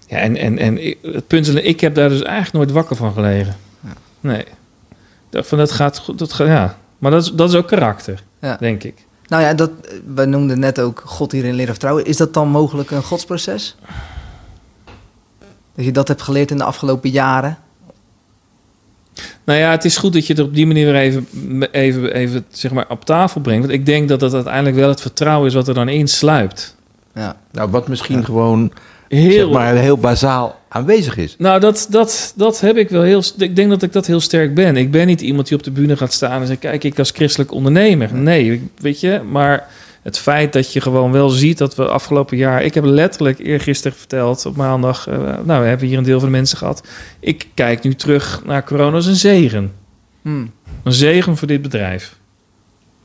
[0.07, 3.13] ja, en, en, en het punt is, ik heb daar dus eigenlijk nooit wakker van
[3.13, 3.57] gelegen.
[3.81, 3.93] Ja.
[4.21, 4.45] Nee.
[5.31, 6.19] Dat, van, dat gaat goed.
[6.19, 6.79] Dat gaat, ja.
[6.99, 8.57] Maar dat is, dat is ook karakter, Ja.
[8.61, 9.07] denk ik.
[9.27, 9.71] Nou ja, dat,
[10.15, 12.05] we noemden net ook God hierin leren vertrouwen.
[12.05, 13.77] Is dat dan mogelijk een godsproces?
[15.75, 17.59] Dat je dat hebt geleerd in de afgelopen jaren?
[19.45, 21.27] Nou ja, het is goed dat je het op die manier weer even,
[21.71, 23.67] even, even zeg maar, op tafel brengt.
[23.67, 26.77] Want ik denk dat dat uiteindelijk wel het vertrouwen is wat er dan insluipt.
[27.15, 27.37] Ja.
[27.51, 28.73] Nou, wat misschien gewoon
[29.09, 31.35] Heel, zeg maar, heel bazaal aanwezig is.
[31.39, 33.23] Nou, dat, dat, dat heb ik wel heel.
[33.39, 34.77] Ik denk dat ik dat heel sterk ben.
[34.77, 37.11] Ik ben niet iemand die op de bühne gaat staan en zegt: Kijk, ik als
[37.11, 38.15] christelijk ondernemer.
[38.15, 39.21] Nee, weet je.
[39.31, 39.69] Maar
[40.05, 42.63] het feit dat je gewoon wel ziet dat we afgelopen jaar.
[42.63, 45.07] Ik heb letterlijk eergisteren verteld op maandag.
[45.09, 46.87] eh, nou, we hebben hier een deel van de mensen gehad.
[47.21, 49.73] Ik kijk nu terug naar corona als een zegen.
[50.23, 50.45] Hm.
[50.83, 52.17] Een zegen voor dit bedrijf.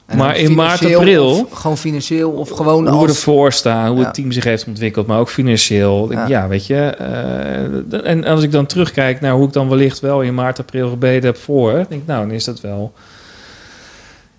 [0.06, 3.18] En Maar in maart, april- gewoon financieel of gewoon hoe we als...
[3.18, 4.06] ervoor staan, hoe Ja.
[4.06, 6.12] het team zich heeft ontwikkeld, maar ook financieel.
[6.12, 6.48] Ja, Ja.
[6.48, 6.76] weet je.
[6.76, 10.90] eh, en als ik dan terugkijk naar hoe ik dan wellicht wel in maart, april
[10.90, 12.94] gebeden heb voor, denk ik, nou, dan is dat wel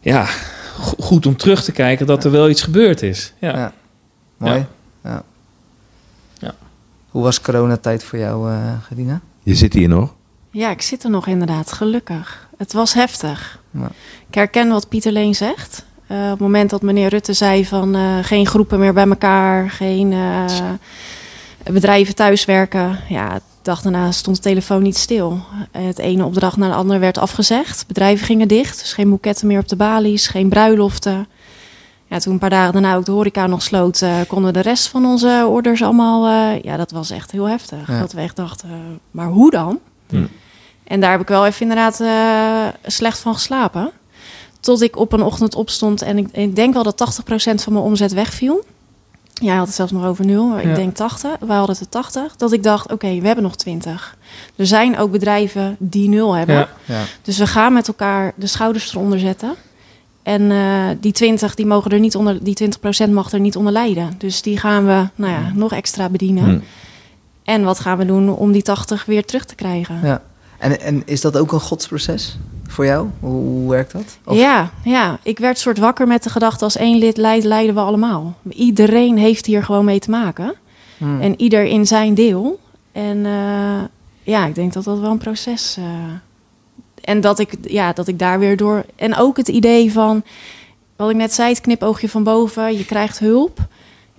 [0.00, 0.26] ja,
[0.80, 3.32] goed om terug te kijken dat er wel iets gebeurd is.
[3.38, 3.56] Ja.
[3.56, 3.72] Ja.
[4.36, 4.66] Mooi.
[5.04, 5.22] Ja.
[6.38, 6.54] Ja.
[7.08, 9.20] Hoe was coronatijd voor jou, eh Gedina?
[9.42, 10.14] Je zit hier nog.
[10.50, 12.48] Ja, ik zit er nog inderdaad, gelukkig.
[12.56, 13.58] Het was heftig.
[13.70, 13.90] Ja.
[14.28, 15.84] Ik herken wat Pieter Leen zegt.
[16.06, 19.70] Eh, op het moment dat meneer Rutte zei van eh, geen groepen meer bij elkaar,
[19.70, 20.44] geen eh,
[21.72, 22.98] bedrijven thuiswerken.
[23.08, 25.40] Ja, dag daarna stond de telefoon niet stil.
[25.70, 27.86] Het ene opdracht naar de andere werd afgezegd.
[27.86, 31.26] Bedrijven gingen dicht, dus geen boeketten meer op de balies, geen bruiloften.
[32.06, 34.68] Ja, toen een paar dagen daarna ook de horeca nog sloot, eh, konden we de
[34.68, 36.26] rest van onze orders allemaal...
[36.26, 37.88] eh, ja, dat was echt heel heftig.
[37.88, 38.00] Ja.
[38.00, 38.76] Dat we echt dachten, eh,
[39.10, 39.78] maar hoe dan?
[40.08, 40.26] Hm.
[40.84, 43.90] En daar heb ik wel even inderdaad eh, slecht van geslapen.
[44.60, 47.84] Tot ik op een ochtend opstond en ik, ik denk wel dat 80% van mijn
[47.84, 48.64] omzet wegviel.
[49.40, 50.68] Jij had het zelfs nog over nul, maar Ja.
[50.70, 51.30] ik denk 80.
[51.40, 52.36] Wij hadden het 80.
[52.36, 54.16] Dat ik dacht, oké, we hebben nog 20.
[54.56, 56.54] Er zijn ook bedrijven die nul hebben.
[56.54, 56.68] Ja.
[56.84, 57.02] Ja.
[57.22, 59.54] Dus we gaan met elkaar de schouders eronder zetten.
[60.22, 62.56] En eh, die 20, die mogen er niet onder, die
[63.08, 64.10] 20% mag er niet onder lijden.
[64.18, 66.44] Dus die gaan we, nou ja, nog extra bedienen.
[66.44, 66.58] Hm.
[67.44, 70.00] En wat gaan we doen om die 80 weer terug te krijgen?
[70.02, 70.22] Ja.
[70.58, 72.38] En, en is dat ook een godsproces
[72.70, 73.08] voor jou?
[73.20, 74.18] Hoe, hoe werkt dat?
[74.24, 77.74] Of- Ja, ja, ik werd soort wakker met de gedachte als één lid leidt, leiden
[77.74, 78.34] we allemaal.
[78.48, 80.54] Iedereen heeft hier gewoon mee te maken.
[80.98, 81.20] Hm.
[81.20, 82.60] En ieder in zijn deel.
[82.92, 83.82] En eh,
[84.22, 85.76] ja, ik denk dat dat wel een proces...
[85.78, 85.84] eh
[87.00, 88.84] en dat ik, ja, dat ik daar weer door...
[88.96, 90.22] En ook het idee van,
[90.96, 92.76] wat ik net zei, het knipoogje van boven.
[92.76, 93.58] Je krijgt hulp.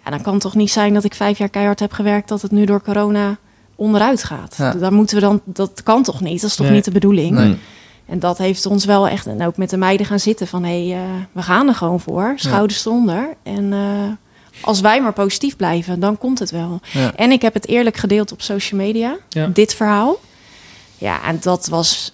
[0.04, 2.28] Ja, dan kan het toch niet zijn dat ik vijf jaar keihard heb gewerkt...
[2.30, 3.38] dat het nu door corona
[3.76, 4.56] onderuit gaat.
[4.58, 4.72] Ja.
[4.74, 6.42] Dan moeten we dan, dat kan toch niet?
[6.42, 6.76] Dat is toch Nee.
[6.76, 7.32] niet de bedoeling?
[7.36, 7.58] Nee.
[8.12, 10.88] En dat heeft ons wel echt, en ook met de meiden gaan zitten van hé,
[10.88, 13.36] hey, eh, we gaan er gewoon voor, schouders eronder.
[13.44, 16.80] En eh, als wij maar positief blijven, dan komt het wel.
[16.92, 17.16] Ja.
[17.16, 19.48] En ik heb het eerlijk gedeeld op social media, Ja.
[19.48, 20.20] dit verhaal.
[20.98, 22.14] Ja, en dat was.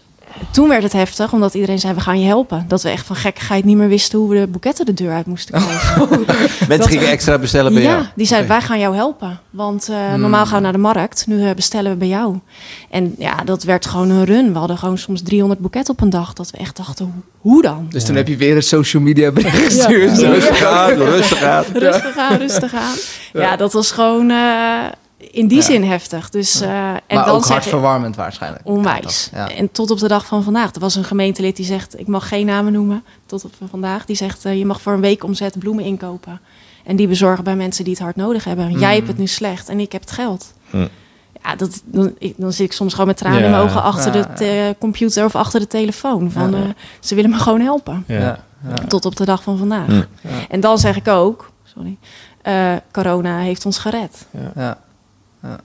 [0.52, 2.66] Toen werd het heftig, omdat iedereen zei: we gaan je helpen.
[2.68, 5.26] Dat we echt van gekkigheid niet meer wisten hoe we de boeketten de deur uit
[5.26, 6.26] moesten krijgen.
[6.68, 7.98] Mensen gingen extra bestellen bij jou.
[8.02, 9.40] Ja, die zeiden: wij gaan jou helpen.
[9.50, 10.20] Want eh, Hmm.
[10.22, 12.40] normaal gaan we naar de markt, nu eh, bestellen we bij jou.
[12.90, 14.54] En ja, dat werd gewoon een run.
[14.54, 16.34] We hadden gewoon soms 300 boeketten op een dag.
[16.34, 17.88] Dat we echt dachten: hoe- dan?
[17.90, 20.20] Dus toen heb je weer een social media bericht gestuurd.
[20.20, 20.30] Ja.
[20.30, 21.64] Rustig aan, rustig aan.
[21.74, 22.96] Rustig aan, rustig aan.
[23.34, 24.38] Ja, dat was gewoon eh,
[25.18, 25.64] in die Ja.
[25.64, 26.30] zin heftig.
[26.30, 28.62] Dus, eh, en maar dan ook zeg je- hartverwarmend waarschijnlijk.
[28.66, 29.30] Onwijs.
[29.34, 29.50] Ja.
[29.52, 30.74] En tot op de dag van vandaag.
[30.74, 34.06] Er was een gemeentelid die zegt, ik mag geen namen noemen, tot op vandaag.
[34.06, 36.40] Die zegt, eh, je mag voor een week omzet bloemen inkopen.
[36.86, 38.72] En die bezorgen bij mensen die het hard nodig hebben.
[38.72, 38.96] Jij Mm.
[38.96, 40.54] hebt het nu slecht en ik heb het geld.
[40.70, 40.88] Hm.
[41.44, 44.16] Ja, dat, dan, ik- dan zit ik soms gewoon met tranen in mijn ogen achter
[44.16, 46.32] Ja, de te- computer of achter de telefoon.
[46.32, 46.58] Van, Ja.
[46.58, 46.64] eh,
[47.00, 48.04] ze willen me gewoon helpen.
[48.08, 48.20] Ja.
[48.20, 48.40] Ja.
[48.68, 48.74] Ja.
[48.88, 49.88] Tot op de dag van vandaag.
[49.88, 50.06] Ja.
[50.50, 51.98] En dan zeg ik ook, sorry,
[52.42, 54.26] eh, corona heeft ons gered.
[54.56, 54.78] Ja.
[55.42, 55.60] Ja.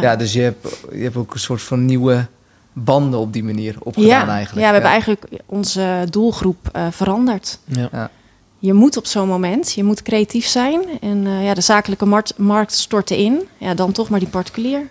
[0.00, 2.26] Ja, dus je hebt, je hebt ook een soort van nieuwe
[2.72, 4.66] banden op die manier opgedaan ja, eigenlijk.
[4.66, 7.58] Ja, we hebben eigenlijk onze doelgroep eh, veranderd.
[7.64, 8.10] Ja.
[8.58, 10.82] Je moet op zo'n moment, je moet creatief zijn.
[11.00, 13.42] En eh, ja, de zakelijke markt, markt stortte in.
[13.58, 14.90] Ja, dan toch maar die particulier.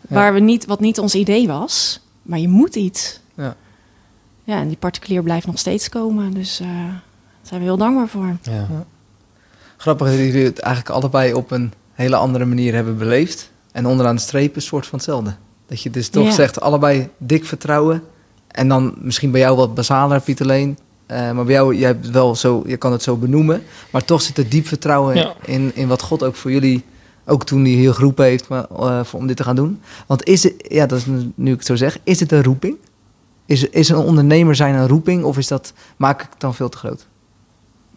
[0.00, 2.00] Waar we niet, wat niet ons idee was.
[2.22, 3.20] Maar je moet iets.
[3.34, 3.56] Ja.
[4.44, 6.34] Ja, en die particulier blijft nog steeds komen.
[6.34, 7.02] Dus eh, daar
[7.42, 8.36] zijn we heel dankbaar voor.
[8.42, 8.66] Ja.
[9.76, 11.72] Grappig dat jullie het eigenlijk allebei op een
[12.04, 13.50] hele andere manier hebben beleefd.
[13.72, 15.34] En onderaan de streep een soort van hetzelfde.
[15.66, 16.30] Dat je dus toch Ja.
[16.32, 18.02] zegt, allebei dik vertrouwen.
[18.48, 20.78] En dan misschien bij jou wat basaler, Pieter Leen.
[21.06, 23.62] Eh, maar bij jou, jij hebt wel zo, je kan het zo benoemen.
[23.90, 25.34] Maar toch zit er diep vertrouwen Ja.
[25.44, 26.84] in, in wat God ook voor jullie,
[27.26, 29.80] ook toen hij hier geroepen heeft maar, eh, voor, om dit te gaan doen.
[30.06, 32.42] Want is het, ja, dat is nu nu ik het zo zeg, is het een
[32.42, 32.76] roeping?
[33.46, 36.68] Is, is een ondernemer zijn een roeping of is dat, maak ik het dan veel
[36.68, 37.06] te groot?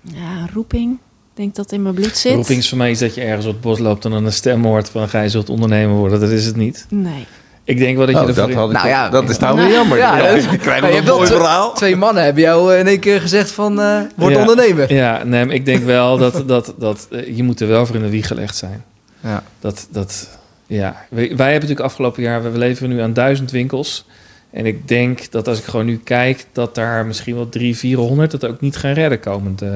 [0.02, 0.98] Ja, roeping.
[1.32, 2.34] Ik denk dat het in mijn bloed zit.
[2.34, 4.34] Roeping is voor mij is dat je ergens op het bos loopt en dan een
[4.34, 6.20] stem hoort van gij zult ondernemer worden.
[6.20, 6.86] Dat is het niet.
[6.90, 7.26] Nee.
[7.64, 9.10] Ik denk wel dat je Oh, dat, had ik Nou ja.
[9.10, 9.98] dat is nou weer Nou, jammer.
[9.98, 11.74] ja, Ja, dat is- dan krijgen we je een mooi twee- verhaal.
[11.74, 14.40] Twee mannen hebben jou in één keer gezegd van, eh word Ja.
[14.40, 14.94] ondernemer.
[14.94, 18.02] Ja, nee, ik denk wel dat, dat, dat eh, je moet er wel voor in
[18.02, 18.84] de wieg gelegd zijn.
[19.20, 19.44] Ja.
[19.60, 20.28] Dat, dat,
[20.68, 21.06] ja.
[21.10, 24.06] Wij, wij hebben natuurlijk afgelopen jaar, we leven nu aan duizend winkels.
[24.52, 28.32] En ik denk dat als ik gewoon nu kijk, dat daar misschien wel drie, 400
[28.32, 29.62] dat ook niet gaan redden komend.
[29.62, 29.70] eh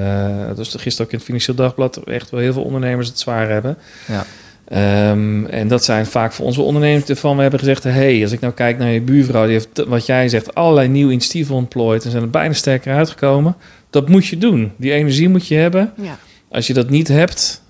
[0.55, 3.77] dus gisteren ook in het Financieel Dagblad echt wel heel veel ondernemers het zwaar hebben.
[4.07, 4.25] Ja.
[4.65, 7.35] Ehm, en dat zijn vaak voor onze ondernemers ervan.
[7.35, 10.29] We hebben gezegd, hey, als ik nou kijk naar je buurvrouw, die heeft, wat jij
[10.29, 13.55] zegt, allerlei nieuwe initiatieven ontplooid en zijn er bijna sterker uitgekomen.
[13.89, 14.71] Dat moet je doen.
[14.77, 15.93] Die energie moet je hebben.
[16.01, 16.17] Ja.
[16.49, 17.61] Als je dat niet hebt,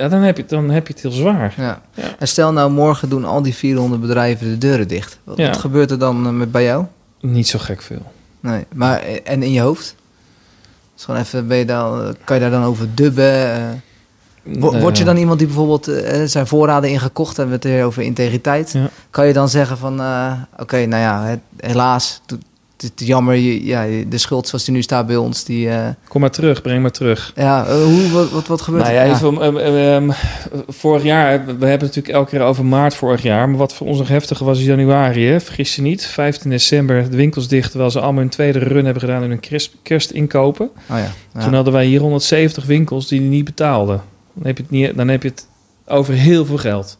[0.00, 1.54] ja, dan, heb je, dan heb je het heel zwaar.
[1.56, 1.80] Ja.
[1.94, 2.04] Ja.
[2.18, 5.18] En stel nou, morgen doen al die 400 bedrijven de deuren dicht.
[5.24, 5.46] Wat, Ja.
[5.46, 6.84] wat gebeurt er dan eh, met bij jou?
[7.20, 8.12] Niet zo gek veel.
[8.40, 9.94] Nee, maar eh, en in je hoofd?
[10.94, 13.82] Dus gewoon even, ben je dan, eh, kan je daar dan over dubben?
[14.42, 15.90] Word je dan iemand die bijvoorbeeld
[16.24, 18.72] zijn voorraden ingekocht, hebben we het weer over integriteit.
[18.72, 18.88] Ja.
[19.10, 19.92] Kan je dan zeggen van,
[20.58, 22.20] oké, nou ja, het- helaas,
[22.82, 26.20] het jammer, je, ja, de schuld zoals die nu staat bij ons, die, eh, Kom
[26.20, 27.32] maar terug, breng maar terug.
[27.36, 29.00] ja, eh, hoe, wat, wat, wat gebeurt Nou er?
[29.02, 29.14] ja, Ja.
[29.14, 30.10] even, ehm,
[30.68, 33.48] vorig jaar, we hebben het natuurlijk elke keer over maart vorig jaar.
[33.48, 35.26] Maar wat voor ons nog heftiger was is januari.
[35.26, 35.40] Hè?
[35.40, 37.70] Vergis je niet, 15 december de winkels dicht.
[37.70, 40.66] Terwijl ze allemaal hun tweede run hebben gedaan in hun kerst, kerstinkopen.
[40.90, 41.40] Oh ja, ja.
[41.44, 44.02] Toen hadden wij hier 170 winkels die niet betaalden.
[44.34, 45.46] Dan heb je het, niet, dan heb je het
[45.86, 46.98] over heel veel geld.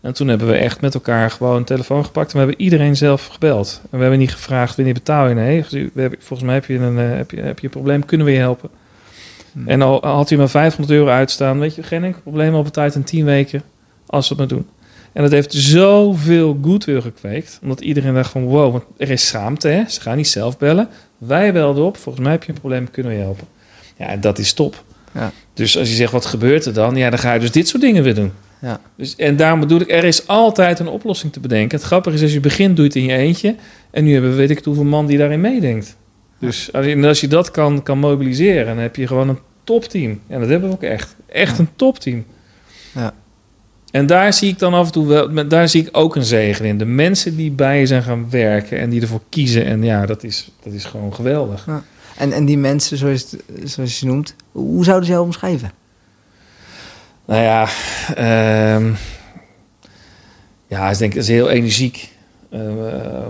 [0.00, 2.26] En toen hebben we echt met elkaar gewoon een telefoon gepakt.
[2.26, 3.80] En we hebben iedereen zelf gebeld.
[3.82, 5.34] En we hebben niet gevraagd wanneer betaal je.
[5.34, 8.04] Nee, we hebben, volgens mij heb je, een, eh, heb, je, heb je een probleem.
[8.04, 8.70] Kunnen we je helpen?
[9.52, 9.68] Hmm.
[9.68, 11.58] En al had u maar 500 euro uitstaan.
[11.58, 12.54] Weet je, geen enkel probleem.
[12.54, 13.62] Op een tijd in 10 weken.
[14.06, 14.68] Als we het maar doen.
[15.12, 17.58] En dat heeft zoveel goodwill gekweekt.
[17.62, 19.68] Omdat iedereen dacht van wow, want er is schaamte.
[19.68, 19.82] Hè?
[19.88, 20.88] Ze gaan niet zelf bellen.
[21.18, 21.96] Wij belden op.
[21.96, 22.90] Volgens mij heb je een probleem.
[22.90, 23.46] Kunnen we je helpen?
[23.96, 24.84] Ja, en dat is top.
[25.14, 25.32] Ja.
[25.54, 26.96] Dus als je zegt, wat gebeurt er dan?
[26.96, 28.32] Ja, dan ga je dus dit soort dingen weer doen.
[28.60, 28.80] Ja.
[28.96, 31.78] Dus, en daarom bedoel ik, er is altijd een oplossing te bedenken.
[31.78, 33.54] Het grappige is, als je begint, doe je het in je eentje.
[33.90, 35.96] En nu hebben we, weet ik het, hoeveel man die daarin meedenkt.
[36.38, 39.38] Dus als je, en als je dat kan, kan mobiliseren, dan heb je gewoon een
[39.64, 40.20] topteam.
[40.26, 41.16] En dat hebben we ook echt.
[41.26, 42.24] Echt een topteam.
[42.94, 43.14] Ja.
[43.90, 46.64] En daar zie ik dan af en toe wel, daar zie ik ook een zegen
[46.64, 46.78] in.
[46.78, 49.64] De mensen die bij je zijn gaan werken en die ervoor kiezen.
[49.64, 51.68] En ja, dat is, dat is gewoon geweldig.
[52.16, 55.70] En, en die mensen, zoals, zoals je noemt, hoe zouden ze jou omschrijven?
[57.30, 57.68] Nou ja,
[58.14, 58.92] ehm,
[60.66, 62.12] ja, denk ik het is heel energiek,
[62.50, 62.60] eh,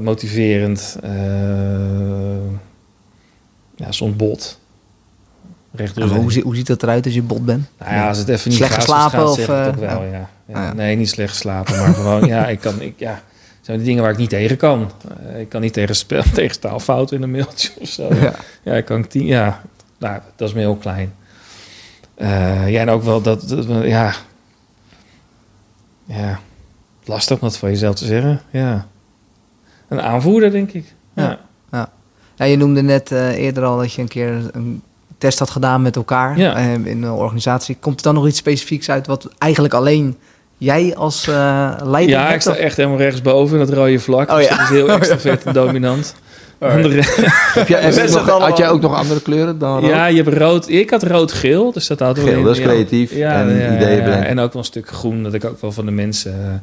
[0.00, 1.10] motiverend, eh,
[3.76, 4.58] ja, soms bot.
[5.72, 7.66] Recht hoe, zie- hoe ziet dat eruit als je bot bent?
[7.78, 10.28] Nou ja, als het even niet Slecht gaat, geslapen gaat, of, eh, wel, ja.
[10.46, 10.72] Ja, Ah, ja.
[10.72, 13.22] Nee, niet slecht geslapen, maar gewoon, ja, ik kan, ik, ja,
[13.60, 14.90] zijn die dingen waar ik niet tegen kan.
[15.38, 18.14] Ik kan niet tegen, spel, tegen staalfouten in een mailtje of zo.
[18.14, 18.34] Ja.
[18.62, 19.60] Ja, ik kan tien, ja,
[19.98, 21.12] nou, dat is me heel klein.
[22.20, 24.12] Eh, ja, en ook wel dat, ja,
[26.04, 26.40] ja,
[27.04, 28.86] lastig om dat van jezelf te zeggen, ja.
[29.88, 30.94] Een aanvoerder, denk ik.
[31.14, 31.38] Ja.
[31.72, 31.90] Ja.
[32.36, 34.82] Ja, je noemde net eh, eerder al dat je een keer een
[35.18, 36.54] test had gedaan met elkaar Ja.
[36.56, 37.76] eh, in een organisatie.
[37.80, 40.16] Komt er dan nog iets specifieks uit wat eigenlijk alleen
[40.58, 44.30] jij als eh, leider Ja, ik sta of- echt helemaal rechtsboven, dat rode vlak.
[44.30, 44.56] Oh, dus ja.
[44.56, 46.14] dat is heel extravert en dominant.
[46.60, 46.94] Andere,
[47.54, 49.90] Heb jij, heb nog- had jij ook nog andere kleuren dan rood?
[49.90, 50.68] ja, je hebt rood.
[50.68, 52.44] Ik had rood-geel, dus dat houdt wel Geel, in.
[52.44, 54.26] dat is creatief Ja, en ja, ideeën ja, brengen.
[54.26, 56.62] En ook wel een stuk groen, dat ik ook wel van de mensen.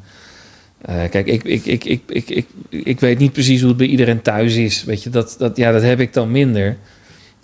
[0.82, 3.78] eh, eh, kijk, ik, ik, ik, ik, ik, ik, ik weet niet precies hoe het
[3.78, 4.84] bij iedereen thuis is.
[4.84, 6.78] Weet je, dat, dat, ja, dat heb ik dan minder.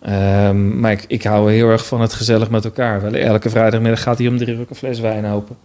[0.01, 3.01] Ehm, maar ik, ik hou heel erg van het gezellig met elkaar.
[3.01, 5.55] Wel, elke vrijdagmiddag gaat hier om drie uur ook een fles wijn open.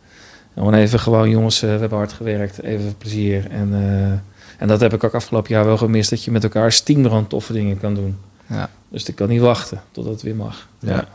[0.54, 2.62] En gewoon even gewoon, jongens, eh, we hebben hard gewerkt.
[2.62, 3.44] Even plezier.
[3.50, 4.12] En, eh,
[4.58, 6.10] en dat heb ik ook afgelopen jaar wel gemist.
[6.10, 8.16] Dat je met elkaar stiemerend toffe dingen kan doen.
[8.46, 8.70] Ja.
[8.88, 10.68] Dus ik kan niet wachten totdat het weer mag.
[10.78, 11.08] Ja.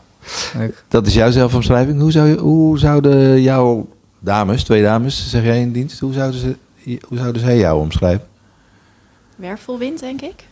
[0.56, 0.84] Leuk.
[0.88, 2.00] Dat is jouw zelfomschrijving.
[2.00, 3.88] Hoe, zou je, hoe zouden jouw
[4.18, 6.56] dames, twee dames, zeg jij in dienst, hoe zouden, ze,
[7.08, 8.26] hoe zouden zij jou omschrijven?
[9.36, 10.44] wervelwind, denk ik.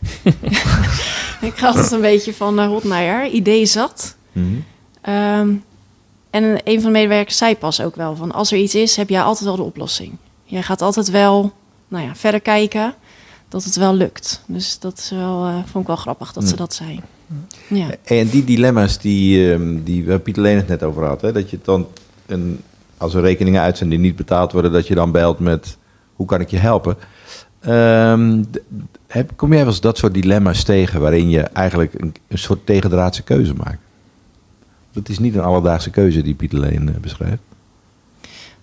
[1.49, 3.27] ik ga altijd een beetje van uh, hot naar her.
[3.27, 4.15] Idee zat.
[4.31, 4.47] Mhm.
[5.01, 5.53] Ehm,
[6.29, 8.31] en een van de medewerkers zei pas ook wel van...
[8.31, 10.15] als er iets is, heb jij altijd wel de oplossing.
[10.43, 11.53] Jij gaat altijd wel
[11.93, 12.93] nou ja, verder kijken
[13.49, 14.43] dat het wel lukt.
[14.45, 17.01] Dus dat is wel, eh, vond ik wel grappig dat ze dat zei.
[17.67, 17.87] Ja.
[18.03, 21.49] En die dilemma's die, ehm, die waar Pieter Leen het net over had, hè, dat
[21.49, 21.87] je dan
[22.25, 22.59] een,
[22.97, 25.77] als er rekeningen uit zijn die niet betaald worden, dat je dan belt met
[26.15, 26.97] hoe kan ik je helpen?
[27.59, 28.43] Ehm,
[29.07, 32.65] heb, kom jij wel eens dat soort dilemma's tegen waarin je eigenlijk een, een soort
[32.65, 33.81] tegendraadse keuze maakt?
[34.91, 37.41] Dat is niet een alledaagse keuze die Pieter Leen eh, beschrijft.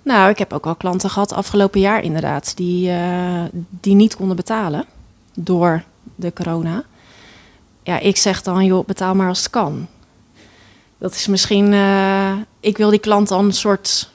[0.03, 2.57] Nou, ik heb ook al klanten gehad afgelopen jaar inderdaad...
[2.57, 4.85] die, eh, die niet konden betalen
[5.35, 5.83] door
[6.15, 6.85] de corona.
[7.83, 9.87] Ja, ik zeg dan, joh, betaal maar als het kan.
[10.99, 11.73] Dat is misschien...
[11.73, 14.11] eh, ik wil die klant dan een soort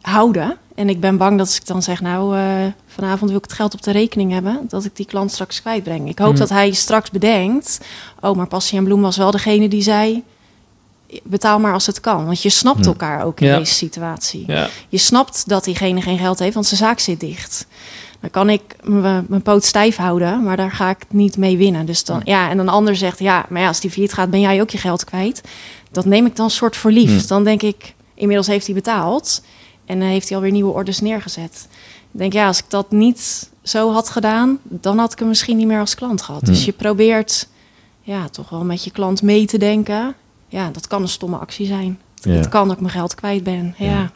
[0.00, 0.56] houden.
[0.74, 2.00] En ik ben bang dat als ik dan zeg...
[2.00, 4.60] nou, eh, vanavond wil ik het geld op de rekening hebben...
[4.68, 6.08] dat ik die klant straks kwijtbreng.
[6.08, 6.38] Ik hoop Hmm.
[6.38, 7.80] dat hij straks bedenkt...
[8.20, 10.22] oh, maar Passie en Bloem was wel degene die zei...
[11.24, 12.24] betaal maar als het kan.
[12.26, 12.86] Want je snapt Hmm.
[12.86, 13.58] elkaar ook in Ja.
[13.58, 14.44] deze situatie.
[14.46, 14.68] Ja.
[14.88, 17.66] Je snapt dat diegene geen geld heeft, want zijn zaak zit dicht.
[18.20, 18.62] Dan kan ik
[19.28, 21.86] mijn poot stijf houden, maar daar ga ik niet mee winnen.
[21.86, 24.40] Dus dan, ja, en een ander zegt, ja, maar ja, als die failliet gaat, ben
[24.40, 25.40] jij ook je geld kwijt.
[25.90, 27.18] Dat neem ik dan soort voor lief.
[27.18, 27.26] Hmm.
[27.26, 29.42] Dan denk ik, inmiddels heeft hij betaald
[29.86, 31.68] en dan heeft hij alweer nieuwe orders neergezet.
[32.12, 35.56] Ik denk, ja, als ik dat niet zo had gedaan, dan had ik hem misschien
[35.56, 36.44] niet meer als klant gehad.
[36.44, 37.48] Dus je probeert,
[38.00, 40.14] ja, toch wel met je klant mee te denken.
[40.52, 41.98] Ja, dat kan een stomme actie zijn.
[42.14, 42.30] Ja.
[42.32, 43.74] Het kan dat ik mijn geld kwijt ben.
[43.78, 43.86] Ja.
[43.86, 44.10] Ja.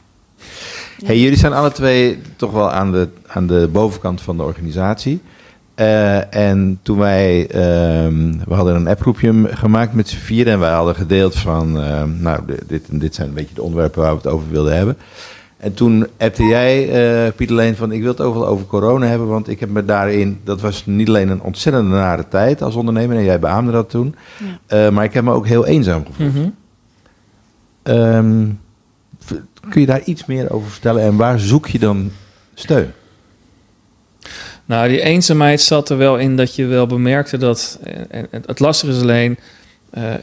[1.05, 5.21] Hey, jullie zijn alle twee toch wel aan de, aan de bovenkant van de organisatie.
[5.75, 10.73] Eh, en toen wij, ehm, we hadden een appgroepje gemaakt met z'n vieren en wij
[10.73, 14.11] hadden gedeeld van, ehm, nou, di- dit, en dit zijn een beetje de onderwerpen waar
[14.11, 14.97] we het over wilden hebben.
[15.57, 16.89] En toen appte jij,
[17.27, 19.69] eh Pieter Leen, van ik wil het ook wel over corona hebben, want ik heb
[19.71, 23.73] me daarin, dat was niet alleen een ontzettende nare tijd als ondernemer, en jij beaamde
[23.73, 24.87] dat toen, Ja.
[24.87, 26.35] eh, maar ik heb me ook heel eenzaam gevoeld.
[26.35, 26.49] Mhm.
[27.83, 28.47] Ehm,
[29.71, 32.11] kun je daar iets meer over vertellen en waar zoek je dan
[32.55, 32.93] steun?
[34.65, 37.79] Nou, die eenzaamheid zat er wel in dat je wel bemerkte dat.
[37.83, 39.39] En, en het lastige is alleen.
[39.91, 40.15] eh,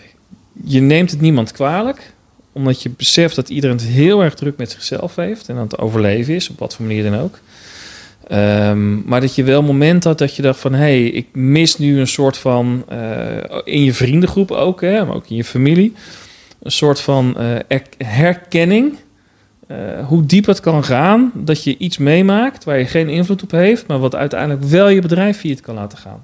[0.63, 2.12] je neemt het niemand kwalijk.
[2.53, 5.49] Omdat je beseft dat iedereen het heel erg druk met zichzelf heeft.
[5.49, 7.39] En aan het overleven is, op wat voor manier dan ook.
[8.27, 10.73] Ehm, maar dat je wel moment had dat je dacht van...
[10.73, 12.83] hé, hey, ik mis nu een soort van...
[12.87, 15.93] eh, in je vriendengroep ook, hè, maar ook in je familie...
[16.61, 18.97] een soort van eh, er- herkenning...
[19.67, 19.77] eh,
[20.07, 23.87] hoe diep het kan gaan dat je iets meemaakt waar je geen invloed op heeft,
[23.87, 26.23] maar wat uiteindelijk wel je bedrijf via het kan laten gaan.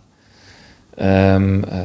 [1.00, 1.78] Ehm, eh,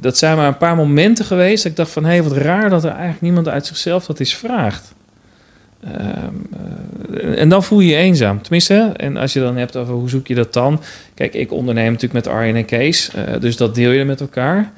[0.00, 2.70] dat zijn maar een paar momenten geweest dat ik dacht van hé, hey, wat raar
[2.70, 4.94] dat er eigenlijk niemand uit zichzelf dat eens vraagt.
[5.84, 6.34] Ehm,
[7.14, 8.42] eh, en dan voel je je eenzaam.
[8.42, 10.80] Tenminste, en als je dan hebt over hoe zoek je dat dan.
[11.14, 14.72] Kijk, ik onderneem natuurlijk met Arjen en Kees, eh, dus dat deel je met elkaar.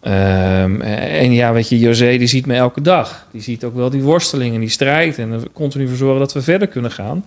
[0.00, 3.26] Ehm, en ja, weet je, José die ziet me elke dag.
[3.30, 5.18] Die ziet ook wel die worsteling en die strijd.
[5.18, 7.24] En er continu voor zorgen dat we verder kunnen gaan.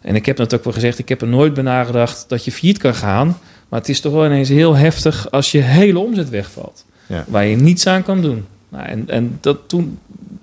[0.00, 2.52] En ik heb net ook wel gezegd, ik heb er nooit bij nagedacht dat je
[2.52, 3.38] failliet kan gaan.
[3.68, 6.84] Maar het is toch wel ineens heel heftig als je hele omzet wegvalt.
[7.06, 7.24] Ja.
[7.28, 8.44] Waar je niets aan kan doen.
[8.68, 9.98] Nou, en en dat toen,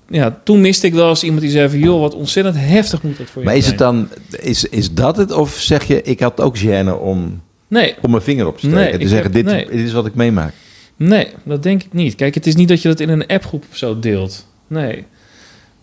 [0.10, 1.80] ja, toen miste ik wel eens iemand die zei van...
[1.80, 4.08] joh, wat ontzettend heftig moet dat voor je Maar is het zijn.
[4.30, 5.32] dan, is, is dat het?
[5.32, 8.78] Of zeg je, ik had ook gêne om, Nee, om mijn vinger op te steken?
[8.78, 9.66] Nee, en te zeggen, heb- dit, nee.
[9.66, 10.54] dit is wat ik meemaak.
[10.96, 12.16] nee, dat denk ik niet.
[12.16, 14.48] Kijk, het is niet dat je dat in een appgroep of zo deelt.
[14.68, 15.06] Nee.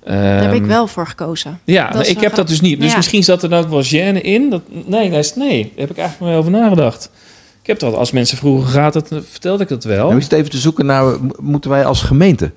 [0.04, 1.60] Daar heb ik Ehm, wel voor gekozen.
[1.64, 2.80] Ja, Dat maar is ik heb dat dus niet.
[2.80, 2.96] Dus Ja.
[2.96, 4.50] misschien zat er dan ook wel gêne in.
[4.50, 7.10] Dat, nee, nee, nee, daar heb ik eigenlijk wel over nagedacht.
[7.60, 10.06] Ik heb dat, als mensen vroegen, hoe gaat vertelde ik dat wel.
[10.06, 12.50] Nou is het even te zoeken naar, mo- moeten wij als gemeente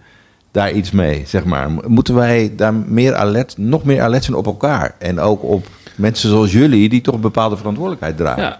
[0.52, 1.70] daar iets mee, zeg maar?
[1.88, 4.96] Moeten wij daar meer alert, nog meer alert zijn op elkaar?
[5.00, 8.44] En ook op mensen zoals jullie, die toch een bepaalde verantwoordelijkheid dragen.
[8.44, 8.60] Ja.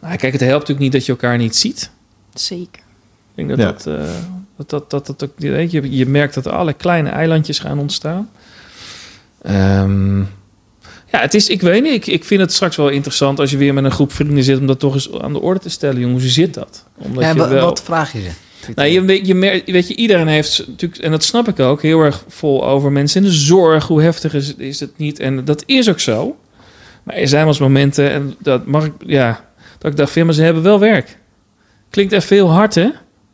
[0.00, 1.90] Nou, kijk, het helpt natuurlijk niet dat je elkaar niet ziet.
[2.34, 2.82] Zeker.
[3.34, 3.64] Ik denk dat Ja.
[3.64, 4.04] dat, eh,
[4.66, 5.30] dat, dat, dat, dat ook,
[5.70, 8.30] je, je merkt dat er alle kleine eilandjes gaan ontstaan.
[9.42, 10.18] Ehm,
[11.10, 13.56] ja, het is, ik weet niet, ik, ik vind het straks wel interessant als je
[13.56, 16.00] weer met een groep vrienden zit om dat toch eens aan de orde te stellen.
[16.00, 16.84] Jongens, hoe zit dat?
[16.96, 17.64] Omdat En je wel...
[17.64, 18.28] wat vraag je ze?
[18.74, 22.00] Nou, je, weet- je, weet je, iedereen heeft natuurlijk, en dat snap ik ook, heel
[22.00, 23.86] erg vol over mensen in de zorg.
[23.86, 25.18] Hoe heftig is, het- is het niet?
[25.18, 26.36] En dat is ook zo.
[27.02, 29.44] Maar er zijn wel eens momenten, en dat mag ik, ja,
[29.78, 31.18] dat ik dacht, van, ja, maar ze hebben wel werk.
[31.90, 32.88] Klinkt echt veel hard, hè?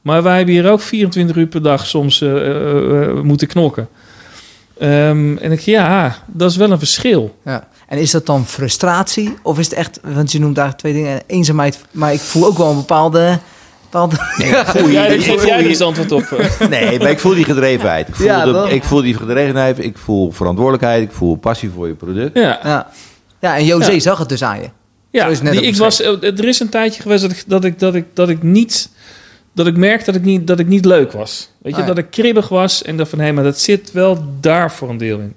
[0.05, 3.88] Maar wij hebben hier ook 24 uur per dag soms eh, eh, eh, moeten knokken.
[4.78, 7.36] Ehm, en ik, ja, dat is wel een verschil.
[7.44, 7.68] Ja.
[7.88, 9.34] En is dat dan frustratie?
[9.42, 12.59] Of is het echt, want je noemt daar twee dingen, eenzaamheid, maar ik voel ook
[12.59, 13.38] wel een bepaalde...
[13.82, 14.66] bepaalde ja.
[14.76, 16.46] Voel Ja, geef jij er eens antwoord op.
[16.70, 18.09] Nee, maar ik voel die gedrevenheid.
[18.09, 21.86] Ik voel, Ja, de- ik voel die gedrevenheid, ik voel verantwoordelijkheid, ik voel passie voor
[21.86, 22.36] je product.
[22.38, 22.90] Ja, Ja.
[23.40, 23.98] ja, en José Ja.
[23.98, 24.68] zag het dus aan je.
[25.11, 27.44] Ja, Zo is het net die, ik was, er is een tijdje geweest dat ik,
[27.46, 28.88] dat ik, dat ik, dat ik niet...
[29.55, 31.48] Dat ik merkte dat ik niet, dat ik niet leuk was.
[31.59, 31.94] Weet je, Ah, ja.
[31.94, 33.18] dat ik kribbig was en dacht van...
[33.18, 35.34] hé, maar dat zit wel daar voor een deel in.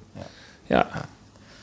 [0.68, 0.88] Ja,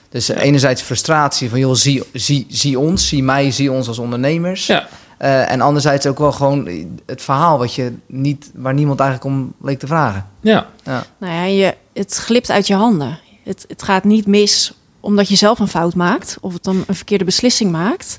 [0.08, 3.98] Dus eh, enerzijds frustratie van, joh, zie, zie, zie ons, zie mij, zie ons als
[3.98, 4.66] ondernemers.
[4.66, 4.88] ja.
[5.18, 6.68] Eh, en anderzijds ook wel gewoon
[7.06, 10.26] het verhaal wat je niet, waar niemand eigenlijk om leek te vragen.
[10.40, 10.66] ja.
[10.84, 13.18] Ja, Nou ja, je, het glipt uit je handen.
[13.44, 16.94] Het, het gaat niet mis omdat je zelf een fout maakt of het dan een
[16.94, 18.18] verkeerde beslissing maakt.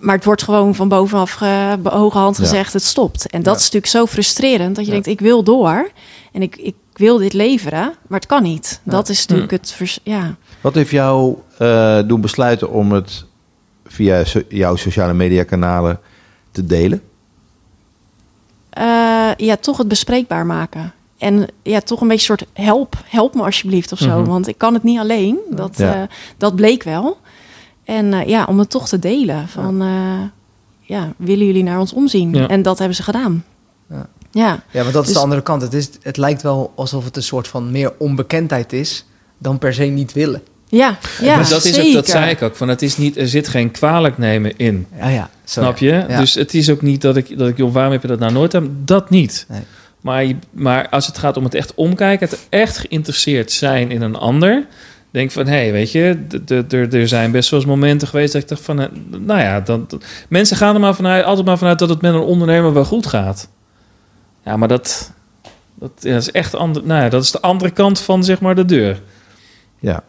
[0.00, 2.42] Maar het wordt gewoon van bovenaf ge, hoge hand Ja.
[2.42, 3.26] gezegd, het stopt.
[3.30, 3.58] En dat Ja.
[3.58, 5.00] is natuurlijk zo frustrerend dat je Ja.
[5.00, 5.90] denkt, ik wil door
[6.32, 8.80] en ik, ik wil dit leveren, maar het kan niet.
[8.84, 8.90] Ja.
[8.92, 10.34] Dat is natuurlijk het, vers, ja.
[10.60, 13.24] Wat heeft jou eh, doen besluiten om het
[13.86, 16.00] via so- jouw sociale media kanalen
[16.50, 17.02] te delen?
[18.70, 20.92] Eh, ja, toch het bespreekbaar maken.
[21.18, 24.20] En ja, toch een beetje soort help, help me alsjeblieft of zo.
[24.20, 24.28] Mhm.
[24.30, 25.38] Want ik kan het niet alleen.
[25.50, 25.94] Dat, Ja.
[25.94, 26.02] eh,
[26.36, 27.18] dat bleek wel.
[27.84, 29.48] En eh, ja, om het toch te delen.
[29.48, 30.30] Van ja.
[30.80, 32.34] ja, willen jullie naar ons omzien?
[32.34, 32.48] Ja.
[32.48, 33.44] En dat hebben ze gedaan.
[33.88, 34.08] Ja.
[34.32, 35.62] Ja, ja want dat is Dus- de andere kant.
[35.62, 39.04] Het, is, het lijkt wel alsof het een soort van meer onbekendheid is
[39.38, 40.42] dan per se niet willen.
[40.68, 42.56] ja, ja Maar dat, is ook, dat zei ik ook.
[42.56, 44.86] Van het is niet, er zit geen kwalijk nemen in.
[44.98, 45.30] Ja, ja.
[45.44, 46.04] Snap je?
[46.08, 46.20] Ja.
[46.20, 48.32] Dus het is ook niet dat ik, dat ik, joh, waarom heb je dat nou
[48.32, 48.54] nooit?
[48.54, 48.76] aan?
[48.84, 49.46] Dat niet.
[49.48, 49.60] Nee.
[50.00, 54.16] Maar, maar als het gaat om het echt omkijken, het echt geïnteresseerd zijn in een
[54.16, 54.66] ander.
[55.10, 56.18] Denk van, hé, hey, weet je,
[56.90, 59.84] er- zijn best wel eens momenten geweest dat ik dacht van, eh, nou ja, dan,
[59.88, 62.84] dan- mensen gaan er maar vanuit, altijd maar vanuit dat het met een ondernemer wel
[62.84, 63.48] goed gaat.
[64.44, 65.12] Ja, maar dat,
[65.74, 68.40] dat, ja, dat is echt ander, nou ja, dat is de andere kant van zeg
[68.40, 69.02] maar de deur.
[69.78, 70.02] Ja.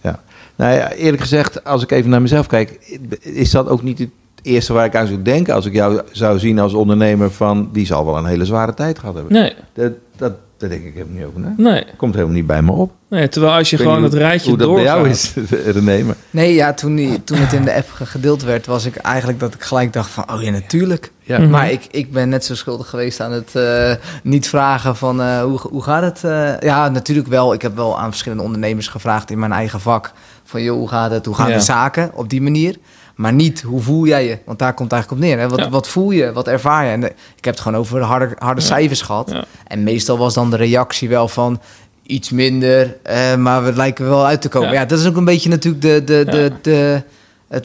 [0.00, 0.20] ja.
[0.56, 4.10] Nou ja, eerlijk gezegd, als ik even naar mezelf kijk, is dat ook niet het
[4.42, 5.54] eerste waar ik aan zou denken.
[5.54, 8.98] Als ik jou zou zien als ondernemer van, die zal wel een hele zware tijd
[8.98, 9.32] gehad hebben.
[9.32, 12.72] Nee, Dat, dat, daar denk ik helemaal niet over nee, Komt helemaal niet bij me
[12.72, 12.92] op.
[13.08, 13.28] nee.
[13.28, 15.34] Terwijl als je gewoon het hoe- rijtje Hoe dat bij jou is,
[15.74, 16.02] René.
[16.02, 18.96] Maar, Nee, ja, toen, die, toen het in de app ge- gedeeld werd, was ik
[18.96, 21.12] eigenlijk dat ik gelijk dacht van, oh ja, natuurlijk.
[21.22, 21.38] ja.
[21.38, 21.50] Mhm.
[21.50, 23.92] Maar ik, ik ben net zo schuldig geweest aan het eh,
[24.22, 26.24] niet vragen van eh, hoe, hoe gaat het?
[26.24, 26.60] eh?
[26.60, 27.52] ja, natuurlijk wel.
[27.52, 30.12] Ik heb wel aan verschillende ondernemers gevraagd in mijn eigen vak.
[30.44, 31.26] Van joh, hoe gaat het?
[31.26, 31.56] Hoe gaan Ja.
[31.56, 32.10] de zaken?
[32.14, 32.76] Op die manier.
[33.18, 34.38] Maar niet, hoe voel jij je?
[34.44, 35.38] Want daar komt het eigenlijk op neer.
[35.44, 35.48] Hè?
[35.48, 35.68] Wat, Ja.
[35.70, 36.32] wat voel je?
[36.32, 36.90] Wat ervaar je?
[36.90, 38.66] En eh, ik heb het gewoon over harde, harde Ja.
[38.66, 39.30] cijfers gehad.
[39.30, 39.44] Ja.
[39.66, 41.60] En meestal was dan de reactie wel van
[42.02, 44.72] iets minder, eh, maar we lijken wel uit te komen.
[44.72, 44.84] Ja.
[44.84, 47.02] Dat is ook een beetje natuurlijk de, de, de, de,
[47.48, 47.64] het,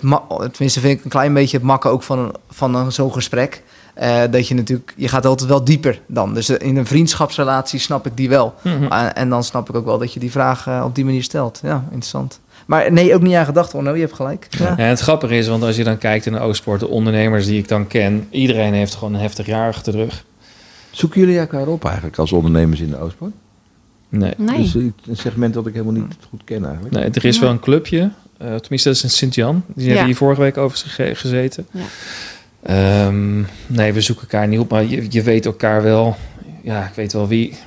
[0.54, 3.64] tenminste vind ik een klein beetje het makken ook van, van zo'n gesprek.
[3.93, 6.34] Eh, dat je natuurlijk, je gaat altijd wel dieper dan.
[6.34, 8.54] Dus in een vriendschapsrelatie snap ik die wel.
[8.62, 8.86] Mhm.
[8.86, 11.60] Ah, en dan snap ik ook wel dat je die vraag op die manier stelt.
[11.64, 12.39] Ja, interessant.
[12.66, 13.84] Maar nee, ook niet aan gedacht, hoor.
[13.84, 14.47] Nou, je hebt gelijk.
[14.49, 14.66] Ja.
[14.66, 17.45] Ja, en het grappige is, want als je dan kijkt in de Oostsport, de ondernemers
[17.45, 20.26] die ik dan ken, iedereen heeft gewoon een heftig jaar achter de rug.
[20.91, 23.32] Zoeken jullie elkaar op eigenlijk als ondernemers in de Oostpoort?
[24.09, 24.34] Nee.
[24.38, 24.57] Nee.
[24.57, 26.95] Dus een segment dat ik helemaal niet goed ken eigenlijk.
[26.95, 29.64] nee, er is wel een clubje, eh, tenminste dat is in Sint-Jan.
[29.76, 30.78] Die hebben hier vorige week over
[31.16, 31.68] gezeten.
[31.72, 31.82] Ja.
[32.64, 36.16] Ehm, nee, we zoeken elkaar niet op, maar je, je weet elkaar wel.
[36.61, 37.57] Ja, ik weet wel wie.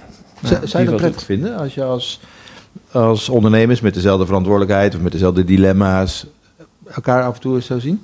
[0.43, 2.21] Zou- je dat prettig vinden als je als,
[2.93, 6.27] als ondernemers met dezelfde verantwoordelijkheid of met dezelfde dilemma's
[6.95, 8.01] elkaar af en toe eens zou zien?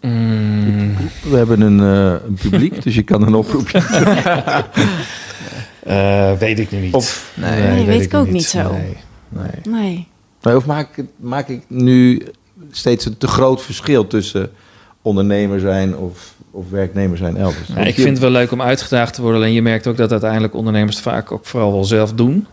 [0.00, 0.94] Mm,
[1.30, 3.78] We hebben een, eh, een publiek, dus je kan een oproepje.
[5.80, 6.94] eh, weet ik nu niet.
[6.94, 8.72] Of- Nee, Nee, weet ik ook niet zo.
[8.72, 8.96] Nee,
[9.28, 10.06] nee.
[10.42, 10.56] Nee.
[10.56, 12.22] Of maak, ik- maak ik nu
[12.70, 14.50] steeds een te groot verschil tussen
[15.02, 17.68] ondernemer zijn of, of werknemer zijn elders?
[17.68, 19.40] Ja, ik vind het wel leuk om uitgedaagd te worden.
[19.40, 22.46] Alleen je merkt ook dat uiteindelijk ondernemers het vaak ook vooral wel zelf doen.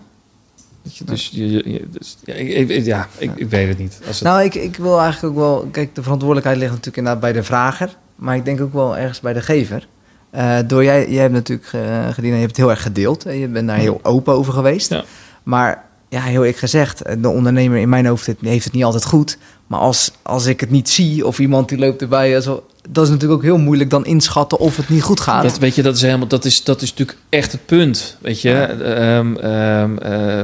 [1.03, 3.99] Dus, je, dus ja, ik, ik- ja ik, ik weet het niet.
[4.07, 5.67] Als het, Nou, ik, ik wil eigenlijk ook wel...
[5.71, 7.95] Kijk, de verantwoordelijkheid ligt natuurlijk inderdaad bij de vrager.
[8.15, 9.88] Maar ik denk ook wel ergens bij de gever.
[10.29, 13.25] Eh, door jij, jij hebt natuurlijk uh, gedaan, je hebt het heel erg gedeeld.
[13.25, 14.89] En je bent daar heel open over geweest.
[14.89, 15.03] Ja.
[15.43, 19.38] Maar ja, heel eerlijk gezegd, de ondernemer in mijn hoofd heeft het niet altijd goed.
[19.67, 23.09] Maar als, als ik het niet zie of iemand die loopt erbij, zo, dat is
[23.09, 25.43] natuurlijk ook heel moeilijk dan inschatten of het niet goed gaat.
[25.43, 28.17] dat, weet je, dat is helemaal, dat is, dat is natuurlijk echt het punt.
[28.21, 28.67] Weet je, Ja.
[28.69, 30.43] Ehm, ehm, eh,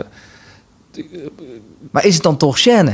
[1.91, 2.91] Maar is het dan toch gêne?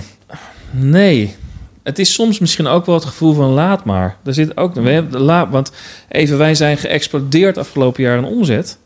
[0.71, 1.35] nee.
[1.83, 4.17] Het is soms misschien ook wel het gevoel van laat maar.
[4.23, 5.71] Er zit ook we hebben- laat, want
[6.09, 8.77] even wij zijn geëxplodeerd afgelopen jaar in omzet.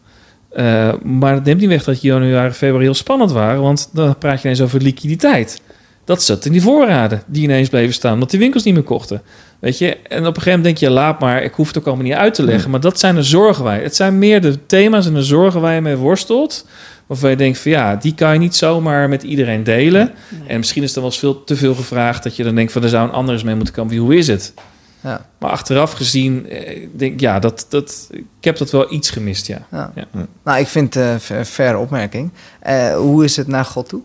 [0.49, 4.37] Eh, maar het neemt niet weg dat januari, februari heel spannend waren, want dan praat
[4.41, 5.61] je ineens over liquiditeit.
[6.05, 9.21] Dat zat in die voorraden die ineens bleven staan, omdat die winkels niet meer kochten.
[9.59, 11.85] Weet je, en op een gegeven moment denk je, laat maar, ik hoef het ook
[11.85, 12.69] allemaal niet uit te leggen.
[12.69, 15.73] Maar dat zijn de zorgen je, het zijn meer de thema's en de zorgen waar
[15.73, 16.65] je mee worstelt.
[17.09, 20.13] Waarvan je denkt van ja, die kan je niet zomaar met iedereen delen.
[20.29, 20.47] Nee.
[20.47, 22.83] En misschien is er wel eens veel te veel gevraagd dat je dan denkt van
[22.83, 23.97] er zou een ander eens mee moeten komen.
[23.97, 24.53] Hoe is het?
[25.01, 25.25] Ja.
[25.37, 29.47] Maar achteraf gezien, eh, denk ik, ja, dat, dat, ik heb dat wel iets gemist,
[29.47, 29.67] ja.
[29.71, 29.91] Ja.
[29.95, 30.27] Ja.
[30.43, 32.31] Nou, ik vind het een fair opmerking.
[32.59, 34.01] Eh, hoe is het naar God toe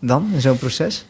[0.00, 1.04] dan, in zo'n proces?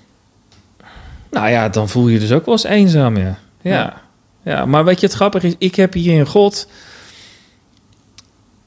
[1.30, 3.38] Nou ja, dan voel je je dus ook wel eens eenzaam, ja.
[3.60, 4.02] Ja,
[4.42, 4.66] ja.
[4.66, 6.68] maar weet je, het grappige is, ik heb hier in God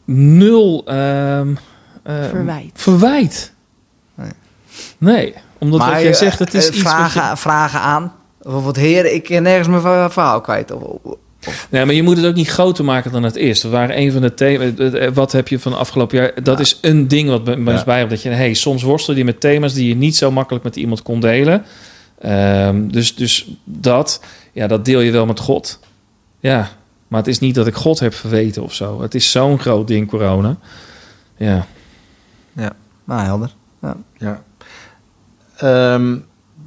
[0.06, 1.56] nul ehm,
[2.06, 2.72] Verwijt.
[2.74, 3.54] verwijt.
[4.16, 4.32] Nee.
[4.98, 8.14] Nee, omdat wat jij eh, zegt, het is eh, iets wat je- vragen, vragen aan.
[8.42, 10.72] Bijvoorbeeld, heer, ik ken nergens mijn verha- verhaal kwijt.
[10.72, 11.16] Of, of-
[11.70, 13.62] Nee, maar je moet het ook niet groter maken dan het is.
[13.62, 15.14] Dat waren een van de thema's.
[15.14, 16.44] Wat heb je van de afgelopen jaar?
[16.44, 17.86] Dat is een ding wat bij me is Ja.
[17.86, 18.08] bij.
[18.08, 21.02] Dat je, hey, soms worstel je met thema's die je niet zo makkelijk met iemand
[21.02, 21.66] kon delen.
[22.22, 25.80] Ehm, dus, dus dat, ja, dat deel je wel met God.
[26.40, 26.70] Ja,
[27.08, 29.02] maar het is niet dat ik God heb verweten of zo.
[29.02, 30.58] Het is zo'n groot ding, corona.
[31.38, 31.66] Ja.
[33.04, 33.56] Nou, helder.
[34.18, 34.42] Ja.
[35.58, 36.18] Ehm,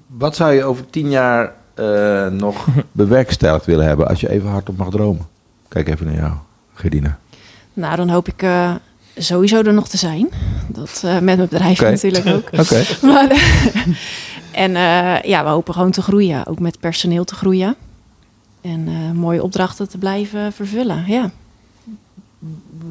[0.06, 4.76] wat zou je over tien jaar eh, nog bewerkstelligd willen hebben als je even hardop
[4.76, 5.26] mag dromen?
[5.68, 6.32] Kijk even naar jou,
[6.74, 7.18] Gedina.
[7.72, 8.74] Nou, dan hoop ik eh,
[9.16, 10.28] sowieso er nog te zijn.
[10.68, 12.48] Dat eh, met mijn bedrijf natuurlijk ook.
[12.62, 12.82] Oké.
[13.06, 13.28] Maar,
[14.52, 16.46] en eh, ja, we hopen gewoon te groeien.
[16.46, 17.76] Ook met personeel te groeien.
[18.60, 21.04] En eh, mooie opdrachten te blijven vervullen.
[21.06, 21.30] Ja.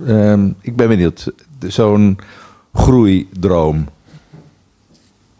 [0.08, 1.32] Ehm, ik ben benieuwd.
[1.68, 2.20] Zo'n
[2.78, 3.88] groeidroom.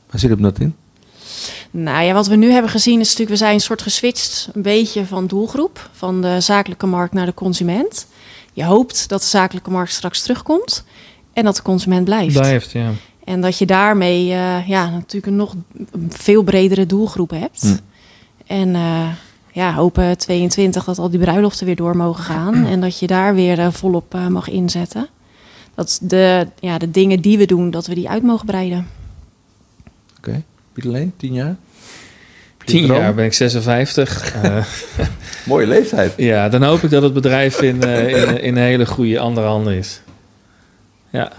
[0.10, 0.76] Waar zit hem dat in?
[1.72, 4.62] Nou ja, wat we nu hebben gezien is natuurlijk, we zijn een soort geswitcht een
[4.62, 5.90] beetje van doelgroep.
[5.92, 8.08] Van de zakelijke markt naar de consument.
[8.54, 10.84] Je hoopt dat de zakelijke markt straks terugkomt.
[11.34, 12.34] En dat de consument blijft.
[12.34, 12.92] Blijft, ja.
[13.24, 15.56] En dat je daarmee eh, ja, natuurlijk een nog
[16.10, 17.62] veel bredere doelgroep hebt.
[17.62, 17.78] Hm.
[18.48, 19.08] En eh,
[19.58, 22.66] ja, hopen 22 dat al die bruiloften weer door mogen gaan.
[22.66, 25.08] En dat je daar weer eh, volop eh, mag inzetten.
[25.78, 28.88] Dat de, ja, de dingen die we doen, dat we die uit mogen breiden.
[30.18, 30.44] Oké.
[30.74, 31.56] Pieter Leen, tien jaar?
[32.66, 34.34] Tien jaar ben ik 56.
[34.44, 34.66] Eh,
[35.46, 36.14] Mooie leeftijd.
[36.32, 39.48] ja, dan hoop ik dat het bedrijf in, eh, in, in een hele goede andere
[39.48, 40.02] handen is.
[41.10, 41.32] Ja.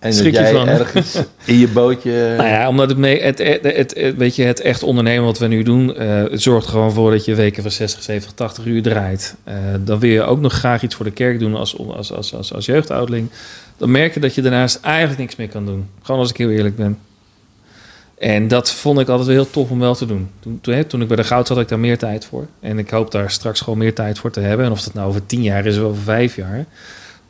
[0.00, 2.34] En Schrik dat je jij van, ergens in je bootje...
[2.36, 5.38] Nou ja, omdat het, mee, het, het, het, het- weet je, het echt ondernemen wat
[5.38, 8.32] we nu doen, eh, het zorgt er gewoon voor dat je weken van 60, 70,
[8.32, 9.34] 80 uur draait.
[9.44, 12.34] Eh, dan wil je ook nog graag iets voor de kerk doen als, als, als,
[12.34, 13.30] als, als jeugdoudeling.
[13.76, 15.88] Dan merk je dat je daarnaast eigenlijk niks meer kan doen.
[16.02, 16.98] Gewoon als ik heel eerlijk ben.
[18.18, 20.30] En dat vond ik altijd wel heel tof om wel te doen.
[20.40, 22.46] Toen, toen, hè, toen ik bij de goud zat, had ik daar meer tijd voor.
[22.60, 24.66] En ik hoop daar straks gewoon meer tijd voor te hebben.
[24.66, 26.66] En of dat nou over tien jaar is of over vijf jaar.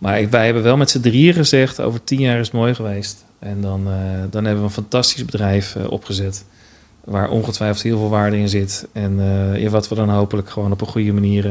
[0.00, 2.74] Maar ik- wij hebben wel met z'n drieën gezegd, over tien jaar is het mooi
[2.74, 3.24] geweest.
[3.38, 3.92] En dan, eh,
[4.30, 6.44] dan hebben we een fantastisch bedrijf eh, opgezet.
[7.04, 8.86] Waar ongetwijfeld heel veel waarde in zit.
[8.92, 11.50] En eh, ja, wat we dan hopelijk gewoon op een goede manier...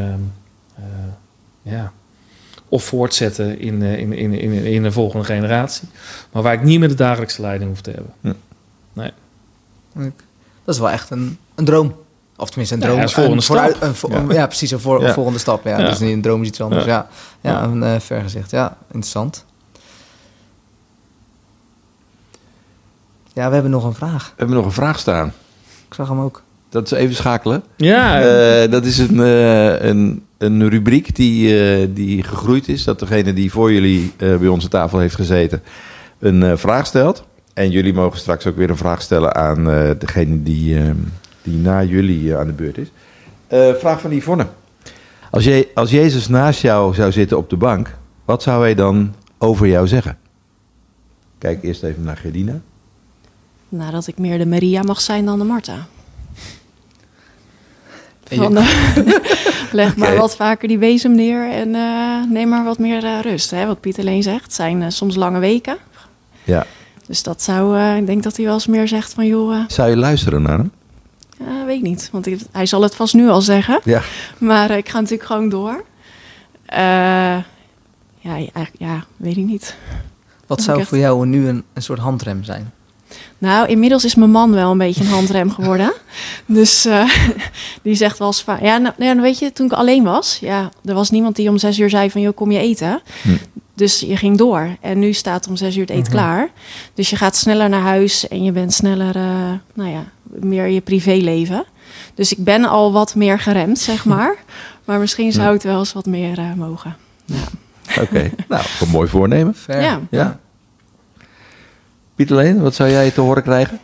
[1.61, 1.91] ja,
[2.69, 5.87] of voortzetten in, in, in, in, in de volgende generatie.
[6.31, 8.13] Maar waar ik niet meer de dagelijkse leiding hoef te hebben.
[10.63, 11.95] Dat is wel echt een, een droom.
[12.39, 12.97] Of tenminste een droom.
[12.97, 13.89] ja, is volgende vooruit- stap.
[13.89, 14.45] een vo- Ja.
[14.47, 14.71] precies.
[14.71, 15.07] Een, voor, Ja.
[15.07, 15.63] een volgende stap.
[15.65, 15.79] Ja.
[15.79, 15.89] Ja.
[15.89, 16.85] Dus niet een droom is iets anders.
[16.85, 17.07] Ja.
[17.41, 18.51] Ja, een eh, vergezicht.
[18.51, 19.45] Ja, interessant.
[23.33, 24.25] Ja, we hebben nog een vraag.
[24.27, 25.27] We hebben nog een vraag staan.
[25.87, 26.41] Ik zag hem ook.
[26.69, 27.63] Dat is even schakelen.
[27.75, 32.83] Ja, Eh, dat is een, eh, een, een rubriek die, eh, die gegroeid is.
[32.83, 35.63] Dat degene die voor jullie eh, bij onze tafel heeft gezeten
[36.19, 37.23] een eh, vraag stelt.
[37.53, 40.89] En jullie mogen straks ook weer een vraag stellen aan eh, degene die, eh,
[41.49, 42.87] die na jullie eh, aan de beurt is.
[43.47, 44.47] Eh, vraag van Yvonne.
[45.31, 49.13] Als, je, als Jezus naast jou zou zitten op de bank, wat zou hij dan
[49.37, 50.17] over jou zeggen?
[51.37, 52.59] Kijk eerst even naar Gedina.
[53.69, 55.61] Nou, dat ik meer de Maria mag zijn dan de
[58.23, 58.67] Van, eh,
[59.71, 63.51] leg maar wat vaker die bezem neer en eh, neem maar wat meer eh, rust.
[63.51, 63.65] Hè?
[63.65, 65.77] Wat Pieter Leen zegt, zijn soms lange weken.
[66.43, 66.65] Ja.
[67.09, 69.89] Dus dat zou, eh, ik denk dat hij wel eens meer zegt van, joh, Zou
[69.89, 70.71] je luisteren naar hem?
[71.65, 72.09] Weet ik niet.
[72.11, 73.79] Want ik- hij zal het vast nu al zeggen.
[73.83, 74.01] Ja.
[74.37, 75.83] Maar eh, ik ga natuurlijk gewoon door.
[76.65, 76.77] Eh,
[78.21, 79.75] ja, eigenlijk, ja, weet ik niet.
[80.47, 82.71] Wat zou echt- voor jou nu een, een soort handrem zijn?
[83.37, 85.93] Nou, inmiddels is mijn man wel een beetje een handrem geworden.
[86.45, 87.09] dus eh,
[87.83, 88.61] die zegt wel eens vaak...
[88.61, 90.37] Ja, nou, nou, ja, weet je, toen ik alleen was...
[90.41, 92.21] Ja, er was niemand die om zes uur zei van...
[92.21, 93.01] joh, kom je eten?
[93.21, 93.29] Hm.
[93.79, 94.67] Dus je ging door.
[94.81, 96.11] En nu staat om zes uur het eten Mhm.
[96.11, 96.49] klaar.
[96.93, 98.27] Dus je gaat sneller naar huis...
[98.27, 101.65] en je bent sneller, eh, nou ja, meer je privéleven.
[102.13, 104.35] Dus ik ben al wat meer geremd, zeg maar.
[104.85, 106.95] Maar misschien zou het wel eens wat meer eh, mogen.
[108.01, 108.31] Oké.
[108.49, 109.55] nou, een mooi voornemen.
[109.55, 109.81] Fair.
[109.81, 109.99] Ja.
[110.09, 110.39] Ja.
[112.15, 113.79] Pieter Leen, wat zou jij te horen krijgen?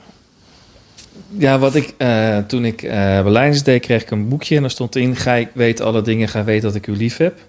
[1.38, 2.92] Ja, wat ik eh, toen ik eh
[3.22, 6.28] Berlijners deed, kreeg ik een boekje en daar stond in: Ga ik weet alle dingen,
[6.28, 7.40] ga weten dat ik u lief heb.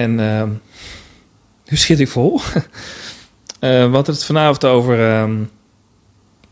[0.00, 0.50] En ehm,
[1.68, 2.40] nu schiet ik vol.
[3.60, 5.42] Eh, we hadden het vanavond over ehm,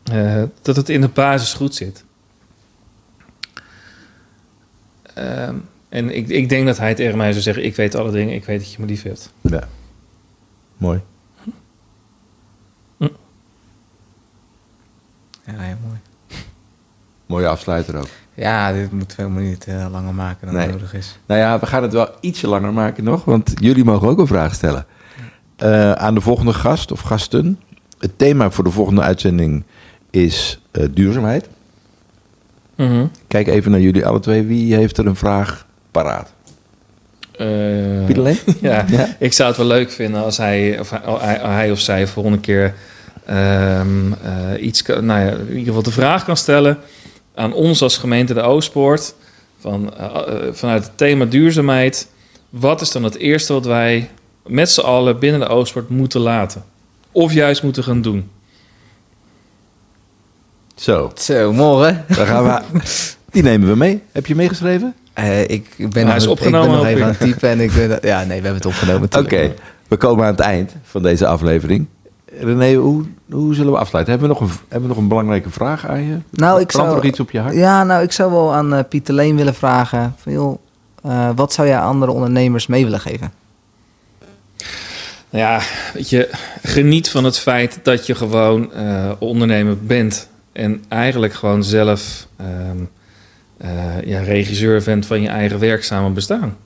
[0.05, 2.05] eh, dat het in de basis goed zit.
[5.15, 5.55] Ehm,
[5.89, 8.45] en ik, ik denk dat hij tegen mij zou zeggen: Ik weet alle dingen, ik
[8.45, 9.33] weet dat je me lief hebt.
[9.41, 9.69] Ja.
[10.77, 11.01] Mooi.
[12.99, 13.09] Ja,
[15.45, 15.99] heel mooi.
[17.27, 18.09] Mooie afsluiter ook.
[18.39, 20.69] Ja, dit moeten we helemaal niet eh, langer maken dan Nee.
[20.69, 21.19] nodig is.
[21.27, 24.27] Nou ja, we gaan het wel ietsje langer maken nog, want jullie mogen ook een
[24.27, 24.87] vraag stellen.
[25.57, 27.61] Eh, aan de volgende gast of gasten.
[27.99, 29.65] Het thema voor de volgende uitzending
[30.11, 31.49] is eh, duurzaamheid.
[32.77, 33.07] Mhm.
[33.29, 34.43] Kijk even naar jullie alle twee.
[34.43, 36.33] Wie heeft er een vraag paraat?
[37.39, 37.47] Eh,
[38.05, 38.39] Pieter Leen?
[38.61, 39.07] ja, Ja?
[39.19, 42.39] ik zou het wel leuk vinden als hij of hij, hij- hij of zij volgende
[42.41, 42.75] keer
[43.27, 46.79] ehm, eh, iets, kan- nou ja, in ieder geval de vraag kan stellen
[47.39, 49.15] aan ons als gemeente de Oostpoort.
[49.61, 52.09] Van, eh, eh, vanuit het thema duurzaamheid.
[52.51, 54.11] Wat is dan het eerste wat wij
[54.47, 56.65] met z'n allen binnen de Oostpoort moeten laten?
[57.13, 58.31] Of juist moeten gaan doen?
[60.75, 62.05] Zo, Zo, morgen.
[62.09, 62.81] dan gaan we.
[63.33, 64.03] Die nemen we mee.
[64.13, 64.95] Heb je meegeschreven?
[65.13, 67.61] Eh, ik, ben Hij nog- is opgenomen, Ik ben nog even aan het typen en
[67.61, 69.09] ik ben, ja, nee, we hebben het opgenomen.
[69.19, 69.55] Oké,
[69.89, 71.87] we komen aan het eind van deze aflevering.
[72.41, 74.13] René, hoe, hoe zullen we afsluiten?
[74.15, 76.19] Hebben we, nog een, hebben we nog een belangrijke vraag aan je?
[76.31, 77.55] Nou, ik Brandt er zou, nog iets op je hart?
[77.55, 80.15] ja, nou, ik zou wel aan eh, Pieter Leen willen vragen.
[80.19, 80.59] Van, joh,
[81.03, 83.33] eh, wat zou jij andere ondernemers mee willen geven?
[85.31, 85.61] Nou ja,
[85.93, 86.31] weet je,
[86.63, 90.29] geniet van het feit dat je gewoon eh, ondernemer bent.
[90.53, 92.79] En eigenlijk gewoon zelf ehm,
[93.57, 96.57] eh, ja, regisseur bent van je eigen werkzame bestaan.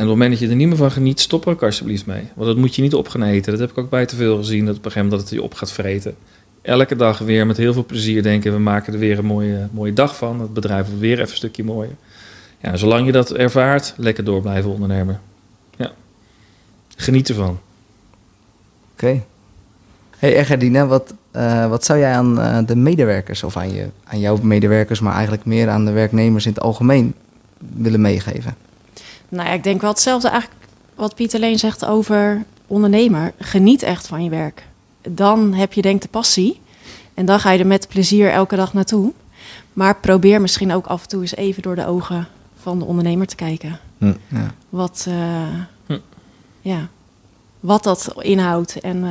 [0.00, 2.06] En op het moment dat je er niet meer van geniet, stop er ook alsjeblieft
[2.06, 2.22] mee.
[2.34, 3.52] Want dat moet je niet op gaan eten.
[3.52, 5.38] Dat heb ik ook bij te veel gezien, dat op een gegeven moment dat het
[5.38, 6.16] je op gaat vreten.
[6.62, 9.92] Elke dag weer met heel veel plezier denken, we maken er weer een mooie, mooie
[9.92, 10.40] dag van.
[10.40, 11.92] Het bedrijf wordt weer even een stukje mooier.
[12.60, 15.20] Ja, zolang je dat ervaart, lekker door blijven ondernemer.
[15.76, 15.92] Ja.
[16.96, 17.58] Geniet ervan.
[18.92, 19.22] Oké.
[20.18, 24.20] Hey Egerdine, wat, eh, wat zou jij aan eh, de medewerkers of aan, je, aan
[24.20, 27.14] jouw medewerkers, maar eigenlijk meer aan de werknemers in het algemeen
[27.58, 28.68] willen meegeven?
[29.30, 30.60] Nou ja, ik denk wel hetzelfde eigenlijk
[30.94, 33.32] wat Pieter Leen zegt over ondernemer.
[33.38, 34.66] Geniet echt van je werk.
[35.08, 36.60] Dan heb je denk ik de passie.
[37.14, 39.12] En dan ga je er met plezier elke dag naartoe.
[39.72, 42.28] Maar probeer misschien ook af en toe eens even door de ogen
[42.60, 43.78] van de ondernemer te kijken.
[43.98, 44.12] Hm.
[44.28, 44.54] Ja.
[44.68, 45.14] Wat, eh,
[45.86, 45.98] Hm.
[46.60, 46.88] ja,
[47.60, 49.10] wat dat inhoudt en eh,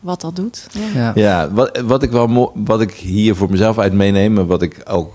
[0.00, 0.66] wat dat doet.
[0.94, 1.12] Ja.
[1.14, 1.50] Ja.
[1.50, 4.38] Wat, wat, ik wel wat ik hier voor mezelf uit meeneem...
[4.38, 5.14] en wat ik ook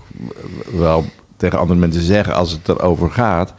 [0.72, 1.04] wel
[1.36, 3.54] tegen andere mensen zeg als het erover gaat...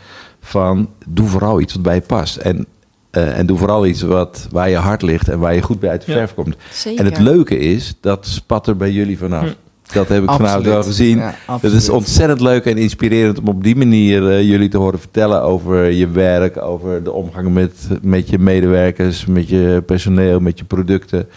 [0.46, 2.36] van doe vooral iets wat bij je past.
[2.38, 2.66] En,
[3.12, 5.90] eh, en doe vooral iets wat, waar je hart ligt en waar je goed bij
[5.90, 6.18] uit de Ja.
[6.18, 6.56] verf komt.
[6.72, 7.00] Zeker.
[7.00, 9.44] En het leuke is, dat spat er bij jullie vanaf.
[9.44, 9.54] Hm.
[9.94, 10.74] Dat heb ik vanavond Absoluut.
[10.74, 11.18] wel gezien.
[11.18, 15.00] Ja, Het is ontzettend leuk en inspirerend om op die manier eh, jullie te horen
[15.00, 20.60] vertellen over je werk, over de omgang met, met je medewerkers, met je personeel, met
[20.60, 21.28] je producten,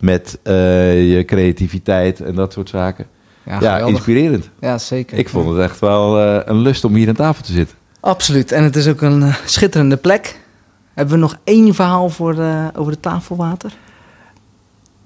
[0.00, 3.06] met eh, je creativiteit en dat soort zaken.
[3.60, 4.50] Ja, inspirerend.
[4.60, 5.18] Ja, zeker.
[5.18, 7.76] Ik vond het echt wel eh, een lust om hier aan tafel te zitten.
[8.08, 8.52] Absoluut.
[8.52, 10.38] En het is ook een eh, schitterende plek.
[10.94, 13.72] Hebben we nog één verhaal voor, eh, over de tafelwater?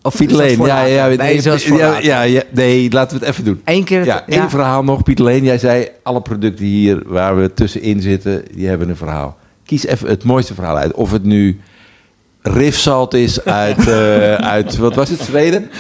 [0.03, 3.61] Of Piet Leen, ja, ja, nee, ja, ja, ja, nee, laten we het even doen.
[3.65, 3.99] Eén keer.
[3.99, 5.03] het- Ja, één verhaal nog.
[5.03, 9.37] Pieter Leen, jij zei alle producten hier waar we tussenin zitten, die hebben een verhaal.
[9.65, 10.93] Kies even het mooiste verhaal uit.
[10.93, 11.61] Of het nu
[12.43, 15.71] rifsalt is uit, eh, uit wat was het, Zweden?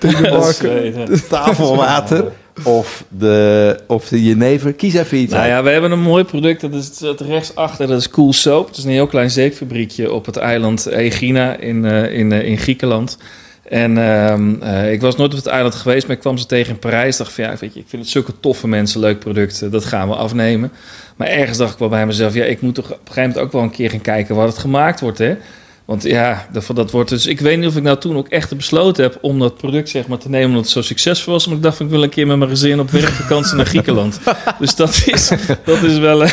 [1.28, 2.32] Tafelwater.
[2.64, 4.72] Of de, of de jenever.
[4.72, 5.52] Kies even iets Nou uit.
[5.52, 6.60] ja, we hebben een mooi product.
[6.60, 7.86] Dat is het rechtsachter.
[7.86, 8.68] Dat is Cool Soap.
[8.68, 12.58] Het is een heel klein zeepfabriekje op het eiland Egina in, eh, in, eh, in
[12.58, 13.18] Griekenland.
[13.62, 16.72] En ehm, eh, ik was nooit op het eiland geweest, maar ik kwam ze tegen
[16.72, 17.16] in Parijs.
[17.16, 19.70] Dacht van ja, weet je, ik vind het zulke toffe mensen, leuk product.
[19.70, 20.72] Dat gaan we afnemen.
[21.16, 23.38] Maar ergens dacht ik wel bij mezelf, ja, ik moet toch op een gegeven moment
[23.46, 25.36] ook wel een keer gaan kijken waar het gemaakt wordt, hè.
[25.90, 27.26] Want ja, dat, dat wordt dus.
[27.26, 30.06] Ik weet niet of ik nou toen ook echt besloten heb om dat product zeg
[30.06, 31.46] maar te nemen omdat het zo succesvol was.
[31.46, 34.20] Maar ik dacht van ik wil een keer met mijn gezin op werkvakantie naar Griekenland.
[34.58, 35.30] Dus dat is,
[35.64, 36.22] dat is wel.
[36.22, 36.32] eh.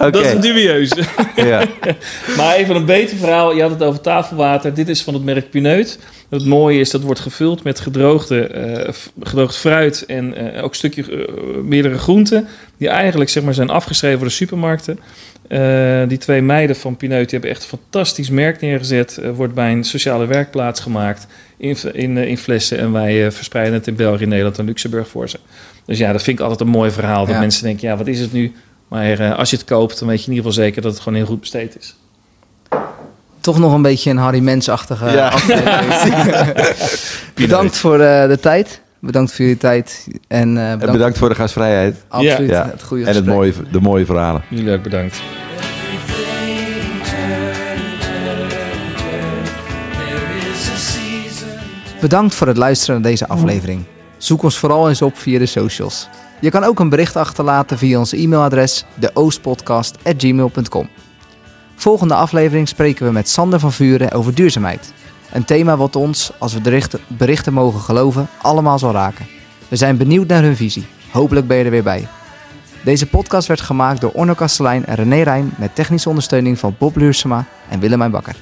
[0.12, 1.02] Dat is een dubieuze.
[1.36, 1.66] Ja.
[2.36, 3.54] Maar even een beter verhaal.
[3.54, 4.74] Je had het over tafelwater.
[4.74, 5.98] Dit is van het merk Pineut.
[6.28, 10.76] Het mooie is dat wordt gevuld met gedroogde, eh, gedroogd fruit en eh, ook een
[10.76, 11.28] stukje
[11.64, 12.48] meerdere groenten.
[12.76, 14.98] Die eigenlijk zeg maar, zijn afgeschreven voor de supermarkten.
[15.48, 19.18] Eh, die twee meiden van Pineut die hebben echt een fantastisch merk neergezet.
[19.18, 21.26] Eh, wordt bij een sociale werkplaats gemaakt
[21.56, 22.78] in, in, eh, in flessen.
[22.78, 25.38] En wij eh, verspreiden het in België, Nederland en Luxemburg voor ze.
[25.86, 27.24] Dus ja, dat vind ik altijd een mooi verhaal.
[27.24, 27.40] Dat Ja.
[27.40, 28.52] mensen denken, ja, wat is het nu?
[28.88, 31.00] Maar eh, als je het koopt, dan weet je in ieder geval zeker dat het
[31.00, 31.94] gewoon heel goed besteed is.
[33.40, 35.28] Toch nog een beetje een Harry Mens-achtige Ja.
[35.28, 36.52] aflevering.
[37.34, 38.80] bedankt voor eh, de tijd.
[39.00, 40.06] Bedankt voor jullie tijd.
[40.28, 42.68] En, eh, bedankt, En bedankt voor de gastvrijheid absoluut Ja.
[42.70, 44.42] het goede en het mooie, de mooie verhalen.
[44.48, 45.20] Jullie ook bedankt.
[52.00, 53.84] Bedankt voor het luisteren naar deze aflevering.
[54.16, 56.08] Zoek ons vooral eens op via de socials.
[56.40, 60.88] Je kan ook een bericht achterlaten via ons e-mailadres deoostpodcast.gmail.com.
[61.76, 64.92] Volgende aflevering spreken we met Sander van Vuren over duurzaamheid.
[65.32, 69.26] Een thema wat ons, als we de richten- berichten mogen geloven, allemaal zal raken.
[69.68, 70.86] We zijn benieuwd naar hun visie.
[71.10, 72.08] Hopelijk ben je er weer bij.
[72.84, 76.96] Deze podcast werd gemaakt door Orno Kastelein en René Rijn met technische ondersteuning van Bob
[76.96, 78.36] Luursema en Willemijn Bakker.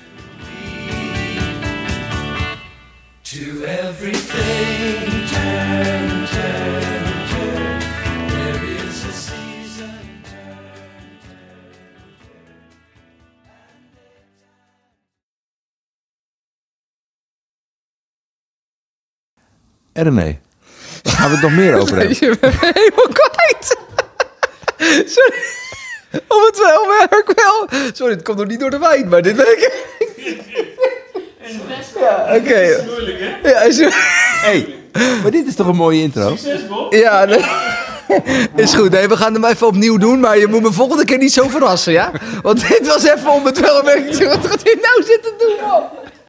[19.96, 20.38] En René,
[21.02, 22.16] waar gaan we het nog meer over hebben?
[22.20, 23.76] Je bent helemaal kwijt.
[25.14, 25.34] Sorry.
[26.28, 27.68] Om het wel werk wel.
[27.92, 29.72] Sorry, het komt nog niet door de wijn, maar dit ben ik.
[32.00, 32.58] Ja, oké.
[33.42, 33.78] Ja, is,
[34.40, 34.74] hey,
[35.22, 36.36] maar dit is toch een mooie intro?
[36.90, 37.44] ja nee.
[38.56, 38.90] is goed.
[38.90, 41.48] Nee, we gaan hem even opnieuw doen, maar je moet me volgende keer niet zo
[41.48, 42.10] verrassen, ja?
[42.42, 44.26] Want dit was even om het wel een beetje...
[44.26, 45.82] Wat gaat hij nou zitten doen, man?